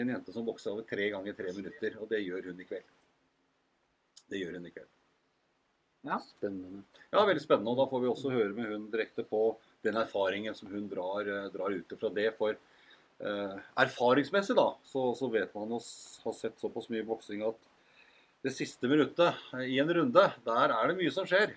en 0.02 0.12
jente 0.14 0.34
som 0.34 0.46
bokser 0.46 0.72
over 0.72 0.86
tre 0.88 1.10
ganger 1.14 1.36
tre 1.38 1.52
minutter. 1.54 1.98
Og 2.02 2.10
det 2.10 2.24
gjør 2.24 2.50
hun 2.50 2.62
i 2.62 2.66
kveld. 2.66 2.88
Det 4.28 4.40
gjør 4.40 4.58
hun 4.58 4.66
i 4.66 4.72
kveld. 4.74 4.90
Ja. 6.08 6.18
Spennende. 6.22 6.82
Ja, 7.10 7.22
veldig 7.22 7.42
spennende. 7.42 7.72
Og 7.72 7.78
da 7.80 7.86
får 7.90 8.02
vi 8.02 8.10
også 8.10 8.34
høre 8.34 8.50
med 8.56 8.70
hun 8.72 8.90
direkte 8.92 9.24
på 9.26 9.42
den 9.86 9.98
erfaringen 10.00 10.56
som 10.58 10.70
hun 10.72 10.90
drar, 10.90 11.26
eh, 11.26 11.48
drar 11.54 11.74
ut 11.74 11.96
fra 12.00 12.12
det. 12.18 12.28
For 12.38 12.54
eh, 12.58 13.56
erfaringsmessig, 13.84 14.58
da, 14.58 14.72
så, 14.90 15.10
så 15.18 15.30
vet 15.32 15.54
man 15.54 15.74
å 15.74 15.82
har 15.82 16.28
ha 16.28 16.36
sett 16.36 16.58
såpass 16.62 16.90
mye 16.92 17.06
boksing 17.06 17.46
at 17.46 17.66
det 18.46 18.54
siste 18.54 18.86
minuttet 18.90 19.34
i 19.66 19.80
en 19.82 19.90
runde, 19.90 20.24
der 20.46 20.74
er 20.74 20.90
det 20.90 20.98
mye 20.98 21.14
som 21.14 21.26
skjer. 21.26 21.56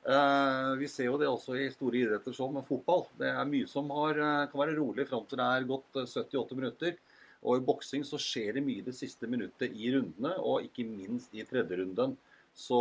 Eh, 0.00 0.70
vi 0.80 0.88
ser 0.88 1.10
jo 1.10 1.18
det 1.20 1.28
også 1.28 1.58
i 1.60 1.68
store 1.74 2.00
idretter 2.00 2.34
som 2.36 2.56
fotball. 2.64 3.04
Det 3.20 3.28
er 3.28 3.48
mye 3.48 3.68
som 3.68 3.90
har, 3.92 4.16
eh, 4.16 4.46
kan 4.48 4.62
være 4.62 4.78
rolig 4.78 5.06
fram 5.08 5.26
til 5.28 5.38
det 5.38 5.46
er 5.46 5.68
gått 5.68 6.00
eh, 6.00 6.08
78 6.08 6.56
minutter. 6.56 6.96
Og 7.42 7.56
i 7.56 7.64
boksing 7.64 8.04
så 8.04 8.20
skjer 8.20 8.58
det 8.58 8.64
mye 8.64 8.84
det 8.84 8.94
siste 8.96 9.28
minuttet 9.28 9.72
i 9.72 9.92
rundene, 9.94 10.34
og 10.38 10.66
ikke 10.66 10.84
minst 10.88 11.32
i 11.32 11.44
tredje 11.48 11.80
runden. 11.80 12.16
Så 12.56 12.78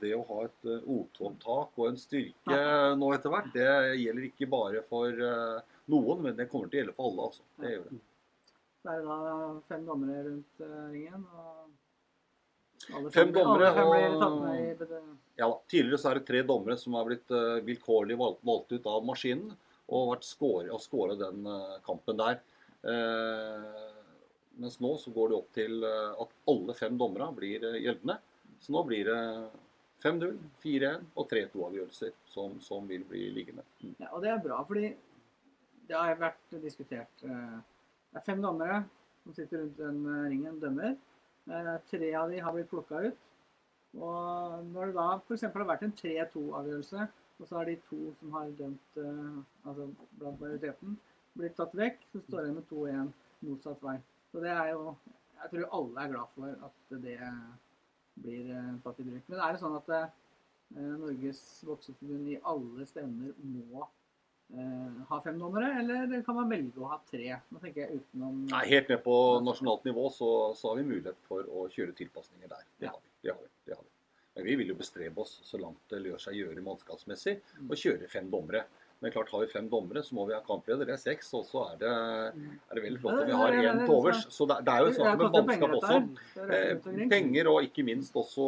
det 0.00 0.12
å 0.16 0.24
ha 0.28 0.44
et 0.46 0.68
eh, 0.68 0.86
O2-opptak 0.90 1.78
og 1.78 1.88
en 1.88 2.00
styrke 2.00 2.58
nå 2.98 3.12
etter 3.14 3.32
hvert, 3.32 3.52
det 3.54 3.68
gjelder 4.02 4.28
ikke 4.28 4.48
bare 4.50 4.82
for 4.88 5.22
eh, 5.28 5.76
noen, 5.92 6.24
men 6.26 6.36
det 6.38 6.48
kommer 6.50 6.68
til 6.68 6.80
å 6.80 6.82
gjelde 6.82 6.96
for 6.96 7.10
alle. 7.10 7.28
altså. 7.28 7.46
Det 7.62 7.74
gjør 7.74 7.86
det. 7.88 8.00
Så 8.82 8.90
er 8.90 8.98
det 8.98 9.06
da 9.06 9.36
fem 9.70 9.86
dommere 9.86 10.24
rundt 10.26 10.64
eh, 10.66 10.80
ringen. 10.90 11.26
og 11.38 11.61
alle 12.90 13.10
Fem 13.14 13.32
dommere 13.32 13.70
og- 13.84 15.12
Ja. 15.36 15.48
Tidligere 15.68 15.98
så 15.98 16.10
er 16.10 16.14
det 16.18 16.26
tre 16.26 16.42
dommere 16.42 16.76
som 16.78 16.94
har 16.94 17.04
blitt 17.04 17.30
eh, 17.30 17.60
vilkårlig 17.64 18.16
valgt, 18.18 18.42
valgt 18.44 18.72
ut 18.72 18.86
av 18.86 19.04
maskinen 19.04 19.54
og 19.88 20.10
vært 20.16 20.24
score, 20.24 20.70
og 20.70 20.80
skåret 20.80 21.18
den 21.18 21.46
eh, 21.46 21.78
kampen 21.86 22.16
der. 22.16 22.40
Eh, 22.84 23.90
mens 24.58 24.78
nå 24.80 24.96
så 24.98 25.12
går 25.14 25.28
det 25.28 25.36
opp 25.38 25.52
til 25.52 25.84
at 25.84 26.32
alle 26.48 26.74
fem 26.74 26.98
dommere 26.98 27.30
blir 27.34 27.60
gjeldende. 27.80 28.18
Så 28.60 28.70
nå 28.74 28.82
blir 28.86 29.04
det 29.08 29.50
5-0, 30.02 30.36
4-1 30.62 31.06
og 31.16 31.28
3-2-avgjørelser 31.30 32.12
som, 32.28 32.60
som 32.60 32.86
vil 32.86 33.04
bli 33.08 33.30
liggende. 33.32 33.62
Mm. 33.82 33.94
Ja, 33.98 34.10
og 34.12 34.20
det 34.22 34.30
er 34.30 34.42
bra, 34.44 34.58
fordi 34.68 34.94
det 35.88 35.96
har 35.96 36.14
vært 36.20 36.60
diskutert. 36.60 37.08
Det 37.22 38.20
er 38.20 38.26
fem 38.26 38.42
dommere 38.42 38.82
som 39.24 39.32
sitter 39.34 39.62
rundt 39.64 39.78
den 39.80 40.04
ringen, 40.28 40.60
dømmer. 40.60 40.96
Eh, 41.50 41.76
Tre 41.90 42.14
av 42.14 42.30
de 42.30 42.40
har 42.40 42.54
blitt 42.54 42.70
plukka 42.70 43.00
ut. 43.08 43.28
Og 43.98 44.62
når 44.72 44.90
det 44.90 44.96
da 44.96 45.06
f.eks. 45.18 45.42
har 45.44 45.68
vært 45.68 45.82
en 45.86 45.96
3-2-avgjørelse, 45.98 47.08
og 47.40 47.48
så 47.48 47.58
har 47.58 47.68
de 47.68 47.74
to 47.88 48.12
som 48.20 48.36
har 48.36 48.52
dømt 48.58 49.00
eh, 49.02 49.40
altså 49.66 49.88
blant 50.20 50.40
majoriteten, 50.40 50.94
blitt 51.36 51.56
tatt 51.58 51.74
vekk, 51.76 51.98
så 52.12 52.22
står 52.26 52.46
det 52.46 52.54
med 52.58 52.68
2-1 52.70 53.10
motsatt 53.48 53.82
vei. 53.84 53.98
Så 54.32 54.44
det 54.44 54.54
er 54.54 54.72
jo 54.74 54.94
Jeg 55.42 55.50
tror 55.50 55.72
alle 55.74 56.02
er 56.02 56.10
glad 56.12 56.34
for 56.36 56.66
at 56.68 56.92
det 57.02 57.16
blir 58.22 58.50
eh, 58.54 58.74
tatt 58.84 59.00
i 59.02 59.06
bruk. 59.08 59.24
Men 59.26 59.40
er 59.42 59.56
det 59.56 59.62
sånn 59.64 59.74
at 59.80 59.90
Norges 60.72 61.40
bokseforbund 61.66 62.28
i 62.30 62.38
alle 62.48 62.86
stevner 62.88 63.34
må 63.42 63.82
ha 65.08 65.20
fem 65.24 65.38
dommere, 65.40 65.68
eller 65.80 66.22
kan 66.26 66.34
man 66.36 66.48
velge 66.50 66.76
å 66.82 66.88
ha 66.90 66.98
tre? 67.10 67.38
Nå 67.50 67.60
tenker 67.62 67.86
jeg 67.86 68.00
utenom 68.02 68.42
Nei, 68.50 68.66
Helt 68.68 68.88
ned 68.92 69.02
på 69.04 69.14
nasjonalt 69.44 69.84
nivå 69.88 70.10
så, 70.12 70.28
så 70.58 70.68
har 70.72 70.76
vi 70.76 70.84
mulighet 70.90 71.16
for 71.28 71.42
å 71.48 71.64
kjøre 71.72 71.94
tilpasninger 71.96 72.48
der. 72.48 72.64
Det 72.78 72.86
Ja. 72.86 72.92
har 72.92 73.00
vi. 73.00 73.10
Det 73.22 73.32
har 73.32 73.40
vi, 73.42 73.48
det 73.66 73.74
har 73.76 73.82
vi. 73.82 73.88
Men 74.36 74.44
vi 74.44 74.54
vil 74.56 74.68
jo 74.68 74.74
bestrebe 74.74 75.18
oss 75.20 75.40
så 75.44 75.58
langt 75.60 75.80
det 75.88 76.00
lar 76.04 76.18
seg 76.18 76.34
gjøre 76.34 76.62
mannskapsmessig, 76.64 77.40
Mm. 77.60 77.68
å 77.70 77.74
kjøre 77.76 78.08
fem 78.08 78.30
dommere. 78.30 78.64
Men 79.02 79.10
klart 79.10 79.30
har 79.30 79.40
vi 79.40 79.46
fem 79.50 79.68
dommere, 79.68 79.98
så 80.04 80.14
må 80.14 80.28
vi 80.28 80.32
ha 80.34 80.40
kampleder. 80.40 80.86
Det 80.86 80.92
er 80.94 80.96
seks, 81.02 81.32
og 81.34 81.44
så 81.44 81.72
er 81.72 81.76
det, 81.80 81.88
er 81.90 82.74
det 82.76 82.82
veldig 82.84 83.00
flott 83.02 83.20
at 83.22 83.26
vi 83.26 83.32
har 83.32 83.50
én 83.52 83.80
til 83.84 83.94
overs. 83.96 84.26
Så 84.30 84.46
det, 84.46 84.64
det 84.64 84.72
er 84.72 84.78
jo 84.78 84.86
Det 84.86 84.94
sånn 84.94 85.18
med 85.18 85.32
mannskap 85.32 85.70
også. 85.80 85.96
Eh, 86.38 87.08
penger 87.10 87.48
og 87.50 87.62
ikke 87.66 87.84
minst 87.84 88.14
også 88.14 88.46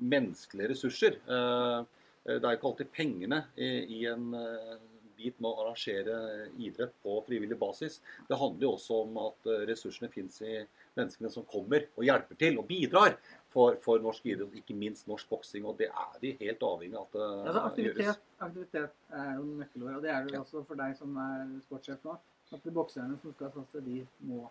menneskelige 0.00 0.70
ressurser. 0.72 1.18
Eh, 1.28 1.84
Det 2.26 2.42
er 2.44 2.56
ikke 2.58 2.68
alltid 2.72 2.92
pengene 2.92 3.44
i, 3.56 3.70
i 4.00 4.04
en 4.10 4.34
eh, 4.34 4.76
bit 5.16 5.38
med 5.40 5.48
å 5.48 5.62
arrangere 5.62 6.16
idrett 6.60 6.92
på 7.02 7.14
frivillig 7.24 7.56
basis. 7.58 8.00
Det 8.28 8.36
handler 8.36 8.66
jo 8.66 8.72
også 8.74 8.98
om 9.06 9.16
at 9.22 9.46
eh, 9.48 9.62
ressursene 9.70 10.10
finnes 10.12 10.36
i 10.44 10.58
menneskene 10.98 11.30
som 11.32 11.46
kommer 11.48 11.86
og 11.96 12.04
hjelper 12.04 12.36
til 12.40 12.58
og 12.60 12.66
bidrar 12.68 13.16
for, 13.52 13.78
for 13.84 14.02
norsk 14.04 14.26
idrett, 14.28 14.58
ikke 14.60 14.76
minst 14.76 15.08
norsk 15.08 15.28
boksing. 15.32 15.64
Og 15.70 15.78
det 15.80 15.88
er 15.88 16.20
de 16.20 16.34
helt 16.42 16.66
avhengig 16.68 16.98
av 17.00 17.06
at 17.06 17.16
det 17.16 17.30
Altså, 17.46 17.64
aktivitet, 17.70 18.02
gjøres. 18.04 18.20
aktivitet 18.50 19.16
er 19.22 19.32
jo 19.38 19.48
nøkkelord, 19.62 19.96
og 19.96 20.04
det 20.04 20.12
er 20.12 20.20
det 20.26 20.34
jo 20.34 20.38
Ja. 20.40 20.44
også 20.44 20.64
for 20.68 20.82
deg 20.82 20.96
som 21.00 21.16
er 21.24 21.42
sportssjef 21.64 22.04
nå. 22.10 22.18
At 22.52 22.62
de 22.62 22.70
bokserne 22.76 23.16
som 23.22 23.32
skal 23.34 23.50
satse, 23.56 23.80
de 23.82 24.02
må 24.28 24.44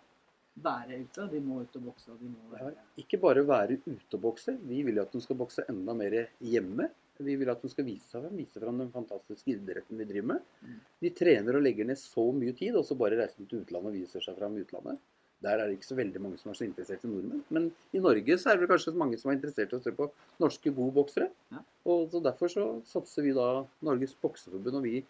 være 0.65 0.97
ute. 1.05 1.29
De 1.31 1.39
må 1.43 1.61
ut 1.63 1.77
og 1.79 1.83
bokse. 1.91 2.09
og 2.11 2.19
de 2.19 2.27
må 2.31 2.49
være... 2.51 2.73
Ikke 2.99 3.19
bare 3.21 3.43
være 3.47 3.77
ute 3.85 4.15
og 4.17 4.21
bokse. 4.29 4.57
Vi 4.67 4.81
vil 4.87 4.95
jo 4.99 5.05
at 5.05 5.13
de 5.15 5.21
skal 5.23 5.37
bokse 5.39 5.63
enda 5.71 5.93
mer 5.95 6.17
hjemme. 6.43 6.89
Vi 7.23 7.35
vil 7.39 7.49
at 7.51 7.61
de 7.63 7.69
skal 7.71 7.87
vise 7.87 8.09
seg 8.11 8.25
frem, 8.25 8.37
vise 8.39 8.59
frem 8.59 8.79
den 8.81 8.91
fantastiske 8.91 9.53
idretten 9.53 9.99
vi 10.01 10.07
driver 10.09 10.33
med. 10.33 10.47
Mm. 10.61 10.79
De 11.05 11.11
trener 11.15 11.57
og 11.57 11.63
legger 11.63 11.87
ned 11.87 11.99
så 12.01 12.25
mye 12.35 12.55
tid, 12.57 12.75
og 12.75 12.83
så 12.87 12.97
bare 12.99 13.19
reiser 13.21 13.43
de 13.43 13.47
til 13.51 13.61
utlandet 13.63 13.93
og 13.93 13.99
viser 13.99 14.25
seg 14.25 14.35
fram 14.39 14.57
i 14.57 14.65
utlandet. 14.65 14.99
Der 15.45 15.59
er 15.59 15.67
det 15.67 15.77
ikke 15.77 15.89
så 15.89 15.97
veldig 15.97 16.21
mange 16.23 16.39
som 16.39 16.51
er 16.51 16.57
så 16.57 16.65
interessert 16.65 17.03
i 17.05 17.11
nordmenn. 17.11 17.43
Men 17.53 17.67
i 17.95 18.01
Norge 18.03 18.37
så 18.41 18.51
er 18.51 18.59
det 18.59 18.69
kanskje 18.71 18.95
mange 18.97 19.19
som 19.21 19.31
er 19.31 19.37
interessert 19.37 19.73
i 19.73 19.77
å 19.77 19.83
se 19.83 19.93
på 19.95 20.07
norske 20.41 20.71
gode 20.73 20.95
boksere. 20.95 21.29
Ja. 21.53 21.61
Og 21.91 22.07
så 22.11 22.21
Derfor 22.23 22.51
så 22.51 22.65
satser 22.89 23.27
vi 23.27 23.35
da 23.35 23.49
Norges 23.85 24.15
bokseforbund, 24.21 24.79
og 24.79 24.87
vi 24.87 25.03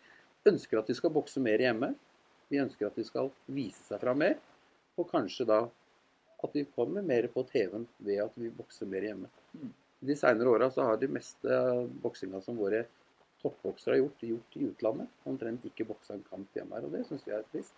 ønsker 0.49 0.81
at 0.81 0.91
de 0.91 0.97
skal 0.97 1.13
bokse 1.13 1.41
mer 1.41 1.61
hjemme. 1.61 1.93
Vi 2.51 2.61
ønsker 2.61 2.89
at 2.89 2.97
de 2.99 3.05
skal 3.07 3.31
vise 3.49 3.81
seg 3.87 4.01
fram 4.01 4.19
mer, 4.21 4.37
og 4.99 5.09
kanskje 5.09 5.47
da 5.49 5.63
at 6.45 6.53
de 6.53 6.65
kommer 6.75 7.05
mer 7.05 7.27
på 7.33 7.45
TV-en 7.49 7.87
ved 8.05 8.21
at 8.25 8.35
vi 8.37 8.51
bokser 8.53 8.89
mer 8.89 9.07
hjemme. 9.07 9.31
De 9.99 10.15
seinere 10.17 10.51
åra 10.51 10.69
så 10.71 10.83
har 10.89 10.99
de 10.99 11.09
meste 11.11 11.59
boksinga 12.03 12.41
som 12.43 12.57
våre 12.59 12.83
toppboksere 13.41 13.95
har 13.95 14.03
gjort, 14.03 14.23
gjort 14.23 14.57
i 14.59 14.67
utlandet. 14.69 15.17
Omtrent 15.29 15.65
ikke 15.69 15.87
boksa 15.87 16.15
en 16.15 16.25
kamp 16.29 16.57
hjemme 16.57 16.77
her, 16.77 16.87
og 16.87 16.95
det 16.95 17.05
syns 17.07 17.25
vi 17.27 17.33
er 17.35 17.45
trist. 17.51 17.75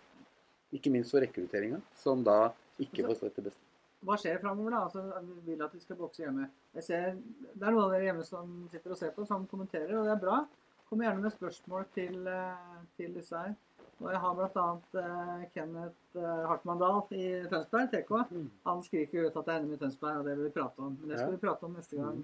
Ikke 0.74 0.92
minst 0.92 1.14
for 1.14 1.24
rekrutteringa, 1.24 1.80
som 1.96 2.24
da 2.26 2.50
ikke 2.82 3.06
får 3.06 3.20
støtte 3.22 3.44
best. 3.46 3.64
Hva 4.06 4.14
skjer 4.20 4.38
framover, 4.42 4.74
da? 4.74 4.84
Altså, 4.86 5.02
vi 5.26 5.52
vil 5.52 5.62
at 5.64 5.72
de 5.74 5.80
skal 5.82 5.98
bokse 5.98 6.22
hjemme. 6.22 6.46
Ser, 6.78 7.16
det 7.18 7.64
er 7.64 7.72
noen 7.72 7.86
av 7.86 7.94
dere 7.94 8.10
hjemme 8.10 8.26
som 8.26 8.52
sitter 8.70 8.94
og 8.94 9.00
ser 9.00 9.14
på, 9.16 9.26
som 9.26 9.46
kommenterer, 9.50 9.96
og 9.98 10.06
det 10.06 10.14
er 10.14 10.20
bra. 10.22 10.42
Kom 10.88 11.02
gjerne 11.02 11.24
med 11.24 11.34
spørsmål 11.34 11.88
til, 11.96 12.20
eh, 12.30 12.84
til 12.96 13.16
disse 13.16 13.36
her. 13.36 13.56
Og 13.98 14.10
jeg 14.12 14.20
har 14.22 14.34
bl.a. 14.38 14.66
Uh, 14.94 15.44
Kenneth 15.54 16.18
uh, 16.18 16.44
Hartmann 16.46 16.78
Dahl 16.78 17.00
i 17.10 17.24
Tønsberg, 17.50 17.88
TK. 17.90 18.12
Mm. 18.30 18.50
Han 18.68 18.82
skriker 18.86 19.26
ut 19.26 19.38
at 19.40 19.48
det 19.48 19.54
er 19.54 19.64
NM 19.64 19.72
i 19.74 19.78
Tønsberg, 19.80 20.20
og 20.20 20.28
det 20.28 20.36
vil 20.36 20.46
vi 20.46 20.54
prate 20.54 20.84
om. 20.84 20.92
Men 21.00 21.10
det 21.10 21.18
skal 21.18 21.34
vi 21.34 21.40
prate 21.42 21.66
om 21.66 21.74
neste 21.74 21.98
gang, 21.98 22.20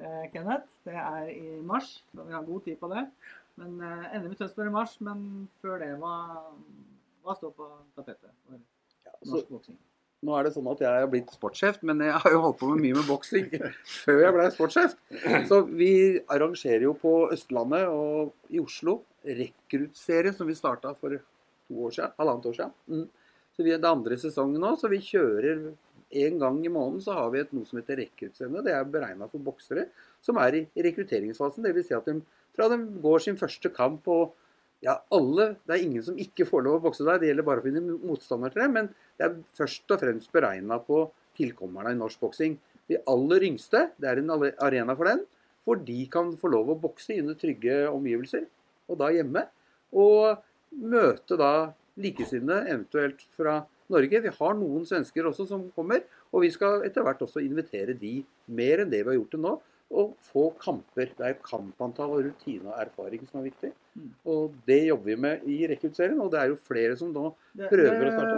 uh, 0.00 0.24
Kenneth. 0.32 0.78
Det 0.88 0.96
er 1.02 1.28
i 1.34 1.58
mars, 1.68 1.98
så 2.14 2.24
vi 2.24 2.36
har 2.36 2.48
god 2.48 2.64
tid 2.64 2.80
på 2.80 2.90
det. 2.94 3.04
Men 3.60 3.76
uh, 3.82 4.08
NM 4.16 4.32
i 4.32 4.40
Tønsberg 4.40 4.72
i 4.72 4.76
mars, 4.78 4.96
men 5.04 5.26
før 5.60 5.84
det, 5.84 5.90
hva, 6.00 6.14
hva 7.26 7.36
står 7.36 7.52
på 7.60 7.68
tapetet 7.98 8.32
for 8.46 9.28
norsk 9.28 9.52
boksing? 9.52 9.78
Nå 10.26 10.34
er 10.34 10.46
det 10.48 10.54
sånn 10.56 10.66
at 10.72 10.80
jeg 10.82 11.02
er 11.02 11.10
blitt 11.10 11.30
sportssjef, 11.30 11.76
men 11.86 12.00
jeg 12.02 12.20
har 12.24 12.32
jo 12.34 12.40
holdt 12.42 12.58
på 12.58 12.70
med 12.72 12.80
mye 12.82 12.96
med 12.96 13.06
boksing 13.06 13.52
før 14.02 14.22
jeg 14.24 14.34
ble 14.34 14.46
sportssjef. 14.54 14.96
Så 15.46 15.60
vi 15.68 15.92
arrangerer 16.26 16.88
jo 16.88 16.94
på 16.98 17.12
Østlandet 17.34 17.86
og 17.92 18.32
i 18.50 18.58
Oslo 18.62 19.02
rekruttserie 19.22 20.32
som 20.34 20.48
vi 20.48 20.56
starta 20.58 20.94
for 20.98 21.14
to 21.14 21.84
år 21.86 21.94
siden, 21.94 22.16
halvannet 22.18 22.48
år 22.50 22.56
siden. 22.56 22.74
Mm. 22.90 23.06
Så 23.54 23.66
vi, 23.66 23.74
er 23.74 23.82
Det 23.82 23.90
andre 23.90 24.18
sesongen 24.18 24.62
nå, 24.62 24.74
så 24.78 24.90
vi 24.90 24.98
kjører 25.02 25.68
en 26.18 26.38
gang 26.40 26.58
i 26.64 26.72
måneden 26.72 27.02
så 27.04 27.14
har 27.18 27.30
vi 27.30 27.42
et, 27.42 27.50
noe 27.52 27.68
som 27.68 27.78
heter 27.78 28.00
rekruttscene. 28.00 28.62
Det 28.64 28.74
er 28.74 28.90
beregna 28.90 29.28
for 29.28 29.44
boksere 29.44 29.88
som 30.24 30.38
er 30.40 30.62
i 30.62 30.84
rekrutteringsfasen. 30.86 31.66
Dvs. 31.66 31.90
Si 31.90 31.96
at 31.96 32.08
de, 32.08 32.18
fra 32.56 32.68
de 32.72 32.78
går 33.02 33.24
sin 33.24 33.38
første 33.40 33.70
kamp 33.74 34.08
og 34.10 34.32
ja, 34.84 34.94
alle, 35.10 35.56
Det 35.66 35.74
er 35.74 35.84
ingen 35.84 36.04
som 36.06 36.18
ikke 36.20 36.46
får 36.46 36.62
lov 36.66 36.78
å 36.78 36.84
bokse 36.88 37.06
der, 37.06 37.18
det 37.18 37.30
gjelder 37.30 37.46
bare 37.46 37.62
å 37.62 37.66
finne 37.66 37.82
motstander 37.82 38.52
til 38.54 38.62
det. 38.62 38.68
Men 38.74 38.90
det 39.18 39.26
er 39.26 39.38
først 39.58 39.94
og 39.94 40.02
fremst 40.02 40.32
beregna 40.34 40.78
på 40.84 41.06
tilkommerne 41.38 41.94
i 41.94 41.98
norsk 41.98 42.20
boksing. 42.22 42.58
De 42.88 43.00
aller 43.10 43.48
yngste, 43.50 43.88
det 44.00 44.10
er 44.10 44.22
en 44.22 44.30
arena 44.36 44.94
for 44.96 45.10
den, 45.10 45.24
hvor 45.66 45.80
de 45.84 45.98
kan 46.10 46.30
få 46.40 46.50
lov 46.52 46.70
å 46.72 46.78
bokse 46.80 47.18
under 47.20 47.36
trygge 47.38 47.82
omgivelser, 47.90 48.46
og 48.88 49.00
da 49.02 49.10
hjemme. 49.12 49.44
Og 49.92 50.38
møte 50.78 51.36
da 51.40 51.52
likesinnede, 52.00 52.68
eventuelt 52.70 53.24
fra 53.36 53.58
Norge. 53.92 54.22
Vi 54.24 54.32
har 54.38 54.56
noen 54.56 54.86
svensker 54.88 55.26
også 55.28 55.48
som 55.48 55.66
kommer, 55.76 56.04
og 56.32 56.44
vi 56.44 56.52
skal 56.54 56.84
etter 56.86 57.04
hvert 57.04 57.22
også 57.24 57.42
invitere 57.44 57.96
de 57.98 58.20
mer 58.46 58.84
enn 58.84 58.92
det 58.92 59.02
vi 59.02 59.12
har 59.12 59.18
gjort 59.18 59.34
til 59.34 59.44
nå. 59.44 59.54
Og 59.90 60.16
få 60.20 60.50
kamper. 60.60 61.14
Det 61.16 61.24
er 61.24 61.38
kampantall 61.40 62.10
og 62.12 62.24
rutine 62.26 62.68
og 62.68 62.80
erfaring 62.82 63.22
som 63.28 63.40
er 63.40 63.46
viktig. 63.48 63.70
Mm. 63.94 64.10
Og 64.28 64.54
det 64.66 64.82
jobber 64.86 65.04
vi 65.04 65.14
med 65.16 65.46
i 65.48 65.66
rekruttserien, 65.70 66.20
og 66.20 66.32
det 66.32 66.40
er 66.40 66.50
jo 66.52 66.56
flere 66.60 66.96
som 66.96 67.12
nå 67.12 67.34
Det- 67.56 67.70
prøver 67.70 68.04
å 68.04 68.12
starte. 68.12 68.36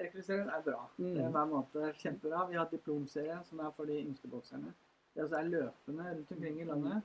Rekruttserien 0.00 0.48
er 0.48 0.62
bra. 0.64 0.88
Mm. 0.98 1.14
Det 1.14 1.24
er 1.24 1.30
hver 1.30 1.46
måned 1.46 1.94
kjempebra. 2.02 2.48
Vi 2.50 2.56
har 2.56 2.68
diplomserien, 2.72 3.44
som 3.44 3.60
er 3.60 3.70
for 3.76 3.84
de 3.84 4.00
yngste 4.02 4.28
bokserne. 4.28 4.74
Det 5.14 5.24
også 5.24 5.38
er 5.38 5.48
løpende 5.50 6.10
rundt 6.10 6.32
omkring 6.32 6.60
i 6.60 6.64
landet. 6.64 7.02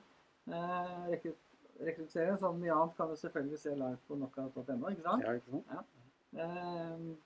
Eh, 0.48 2.38
som 2.38 2.58
mye 2.58 2.72
annet, 2.72 2.96
kan 2.96 3.08
du 3.08 3.16
selvfølgelig 3.16 3.58
se 3.58 3.74
live 3.74 3.98
på 4.08 4.14
knockout.no. 4.16 4.88
ikke 4.88 5.02
sant? 5.02 5.22
Ja, 5.22 5.32
ikke 5.32 5.50
sant? 5.50 5.86
Eh, 6.36 7.16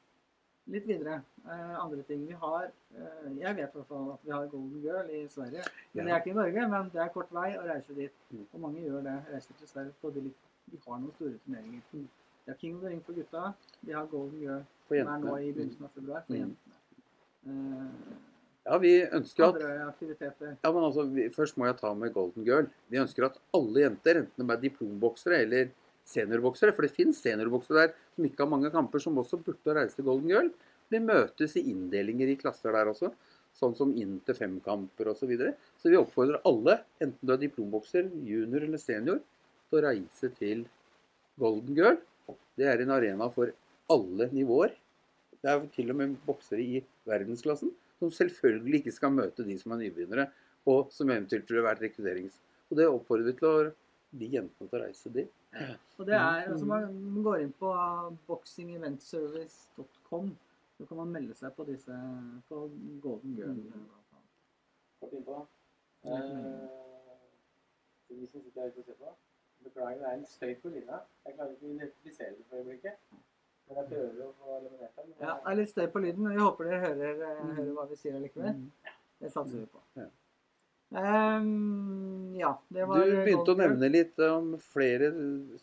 litt 0.71 0.87
videre. 0.87 1.23
Eh, 1.47 1.75
andre 1.85 2.03
ting 2.09 2.27
vi 2.27 2.33
har 2.33 2.65
eh, 2.97 3.31
Jeg 3.41 3.57
vet 3.57 3.69
i 3.69 3.79
hvert 3.79 3.87
fall 3.89 4.13
at 4.13 4.19
vi 4.25 4.31
har 4.33 4.47
Golden 4.53 4.81
Girl 4.85 5.11
i 5.11 5.27
Sverige. 5.29 5.65
Men 5.95 6.05
Det 6.05 6.11
Ja. 6.11 6.17
er 6.17 6.21
ikke 6.21 6.31
i 6.31 6.39
Norge, 6.39 6.69
men 6.71 6.91
det 6.93 7.01
er 7.03 7.09
kort 7.09 7.31
vei 7.33 7.57
å 7.59 7.65
reise 7.67 7.95
dit. 7.95 8.13
Mm. 8.33 8.47
Og 8.55 8.61
mange 8.61 8.81
gjør 8.87 9.03
det. 9.03 9.17
Reiser 9.33 9.55
til 9.59 9.69
Sverige 9.69 9.93
på 10.03 10.15
de, 10.15 10.21
litt- 10.21 10.47
Vi 10.71 10.79
har 10.87 10.99
noen 10.99 11.13
store 11.15 11.35
turneringer. 11.45 11.81
Mm. 11.93 12.09
Det 12.47 12.49
har 12.55 12.55
King 12.61 12.75
of 12.77 12.83
the 12.83 12.89
Ring 12.89 13.01
for 13.03 13.13
gutta. 13.13 13.55
Vi 13.83 13.93
har 13.93 14.07
Golden 14.07 14.41
Girl 14.41 14.63
For 14.89 14.97
som 14.97 15.09
er 15.09 15.19
nå 15.19 15.37
i 15.41 15.53
begynnelsen 15.53 15.85
av 15.85 15.91
februar 15.95 16.23
for 16.27 16.33
Mm. 16.35 16.41
jentene. 16.41 16.75
Eh, 17.47 18.17
Ja, 18.67 18.77
vi 18.79 19.03
ønsker 19.07 19.45
at 19.49 19.61
Ja, 20.63 20.73
men 20.73 20.85
altså, 20.85 21.03
vi, 21.13 21.29
Først 21.31 21.57
må 21.57 21.65
jeg 21.67 21.77
ta 21.79 21.95
med 21.95 22.13
Golden 22.13 22.45
Girl. 22.45 22.67
Vi 22.91 22.99
ønsker 22.99 23.25
at 23.25 23.39
alle 23.55 23.81
jenter, 23.81 24.15
enten 24.21 24.47
de 24.47 24.53
er 24.53 24.61
diplomboksere 24.61 25.41
eller 25.43 25.71
seniorboksere, 26.11 26.75
for 26.77 26.87
det 26.87 26.95
finnes 26.95 27.21
seniorboksere 27.23 27.87
der 27.87 27.95
som 28.15 28.27
ikke 28.27 28.45
har 28.45 28.51
mange 28.51 28.73
kamper, 28.75 29.03
som 29.03 29.19
også 29.21 29.41
burde 29.45 29.77
reise 29.77 29.99
til 29.99 30.07
Golden 30.09 30.31
Girl, 30.31 30.51
de 30.91 31.01
møtes 31.03 31.57
i 31.59 31.65
inndelinger 31.71 32.33
i 32.33 32.39
klasser 32.39 32.75
der 32.75 32.91
også. 32.91 33.13
Sånn 33.57 33.75
som 33.75 33.91
inn 33.99 34.21
til 34.27 34.37
fem 34.39 34.59
kamper 34.63 35.11
osv. 35.11 35.25
Så, 35.25 35.29
videre. 35.31 35.57
så 35.79 35.91
vi 35.91 35.99
oppfordrer 35.99 36.43
alle, 36.47 36.77
enten 37.03 37.27
du 37.27 37.33
er 37.35 37.41
diplombokser, 37.41 38.07
junior 38.27 38.67
eller 38.67 38.79
senior, 38.79 39.19
til 39.71 39.81
å 39.81 39.85
reise 39.89 40.31
til 40.39 40.65
Golden 41.41 41.75
Girl. 41.79 41.99
Det 42.59 42.69
er 42.71 42.83
en 42.83 42.95
arena 42.95 43.27
for 43.35 43.51
alle 43.91 44.31
nivåer. 44.35 44.77
Det 45.41 45.51
er 45.51 45.67
til 45.75 45.91
og 45.91 45.99
med 45.99 46.19
boksere 46.27 46.63
i 46.63 46.83
verdensklassen 47.11 47.73
som 48.01 48.13
selvfølgelig 48.15 48.81
ikke 48.81 48.95
skal 48.97 49.13
møte 49.13 49.45
de 49.45 49.57
som 49.61 49.75
er 49.75 49.83
nybegynnere, 49.85 50.31
og 50.71 50.89
som 50.95 51.11
eventuelt 51.13 51.49
ville 51.51 51.67
vært 51.67 51.85
rekrutterings... 51.85 52.39
Og 52.71 52.79
det 52.79 52.87
oppfordrer 52.87 53.27
vi 53.27 53.33
til 53.35 53.49
å 53.49 53.55
de 54.11 54.27
jentene 54.27 54.69
til 54.69 54.79
å 54.79 54.83
reise 54.83 55.11
dit. 55.15 55.31
Og 55.99 56.07
det 56.07 56.15
er, 56.17 56.51
altså 56.51 56.67
Man 56.67 57.23
går 57.25 57.37
inn 57.45 57.53
på 57.59 57.71
boxingeventservice.com. 58.27 60.37
Så 60.77 60.87
kan 60.89 60.97
man 60.97 61.13
melde 61.13 61.35
seg 61.37 61.53
på 61.57 61.65
disse 61.69 61.97
på 62.49 62.57
Golden 63.05 63.35
Girl. 63.37 63.59
Kort 65.01 65.13
innpå. 65.17 65.37
Eh, 66.05 66.11
de 68.09 68.27
som 68.27 68.41
sitter 68.41 68.61
her 68.63 68.71
ute 68.71 68.81
og 68.81 68.87
ser 68.87 68.97
på. 69.03 69.11
Beklager, 69.65 69.99
det 70.01 70.07
er 70.09 70.15
en 70.17 70.27
støy 70.27 70.55
på 70.63 70.69
linja. 70.73 70.99
Jeg 71.27 71.35
klarer 71.37 71.53
ikke 71.53 71.67
å 71.69 71.75
identifisere 71.75 72.33
det 72.39 72.45
for 72.49 72.57
øyeblikket. 72.63 72.95
Men 73.69 73.75
jeg 73.77 73.85
prøver 73.91 74.23
å 74.25 74.33
få 74.39 74.47
eliminert 74.57 74.95
den. 74.97 75.13
Ja, 75.21 75.33
det 75.37 75.49
er 75.53 75.57
litt 75.61 75.73
støy 75.75 75.87
på 75.93 76.03
lyden, 76.03 76.23
men 76.25 76.33
vi 76.39 76.43
håper 76.43 76.63
dere 76.71 76.81
hører, 76.87 77.15
eh, 77.29 77.45
hører 77.59 77.73
hva 77.77 77.85
vi 77.91 77.97
sier 78.01 78.15
allikevel. 78.19 78.55
Det 79.21 79.31
satser 79.37 79.59
vi 79.61 79.67
på. 79.69 79.81
Ehm, 80.91 82.35
ja, 82.35 82.51
det 82.69 82.87
var 82.89 83.05
Du 83.07 83.19
begynte 83.23 83.53
å 83.55 83.59
nevne 83.59 83.91
litt 83.93 84.19
om 84.27 84.57
flere 84.59 85.11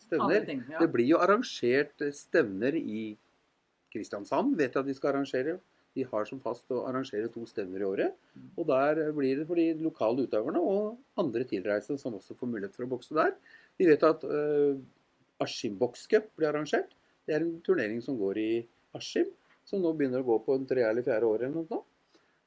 stevner. 0.00 0.44
ting, 0.46 0.62
ja. 0.70 0.78
Det 0.80 0.88
blir 0.92 1.06
jo 1.10 1.18
arrangert 1.20 2.00
stevner 2.16 2.74
i 2.74 3.16
Kristiansand. 3.92 4.56
Vet 4.56 4.72
jeg 4.72 4.80
at 4.80 4.86
de 4.86 4.94
skal 4.94 5.12
arrangere. 5.12 5.58
De 5.96 6.04
har 6.04 6.24
som 6.24 6.40
fast 6.40 6.68
å 6.70 6.84
arrangere 6.86 7.28
to 7.32 7.44
stevner 7.48 7.80
i 7.80 7.88
året. 7.88 8.14
Og 8.56 8.66
der 8.68 9.12
blir 9.12 9.40
det 9.40 9.46
for 9.48 9.56
de 9.56 9.74
lokale 9.82 10.24
utøverne 10.28 10.60
og 10.60 10.98
andre 11.18 11.44
tilreisende 11.44 11.98
som 12.00 12.14
også 12.14 12.36
får 12.38 12.48
mulighet 12.48 12.76
for 12.76 12.86
å 12.86 12.92
bokse 12.92 13.16
der. 13.16 13.34
Vi 13.78 13.88
vet 13.88 14.04
at 14.06 14.24
uh, 14.24 14.78
Askim 15.40 15.76
Box 15.78 16.06
Cup 16.06 16.30
blir 16.36 16.52
arrangert. 16.52 16.94
Det 17.26 17.34
er 17.34 17.44
en 17.44 17.60
turnering 17.60 18.00
som 18.04 18.16
går 18.16 18.38
i 18.38 18.50
Askim, 18.96 19.28
som 19.64 19.82
nå 19.82 19.92
begynner 19.96 20.22
å 20.22 20.28
gå 20.28 20.38
på 20.46 20.56
en 20.56 20.66
tre 20.68 20.86
eller 20.86 21.02
fjerde 21.02 21.28
år 21.28 21.44
eller 21.44 21.56
noe 21.56 21.68
sånt. 21.68 21.88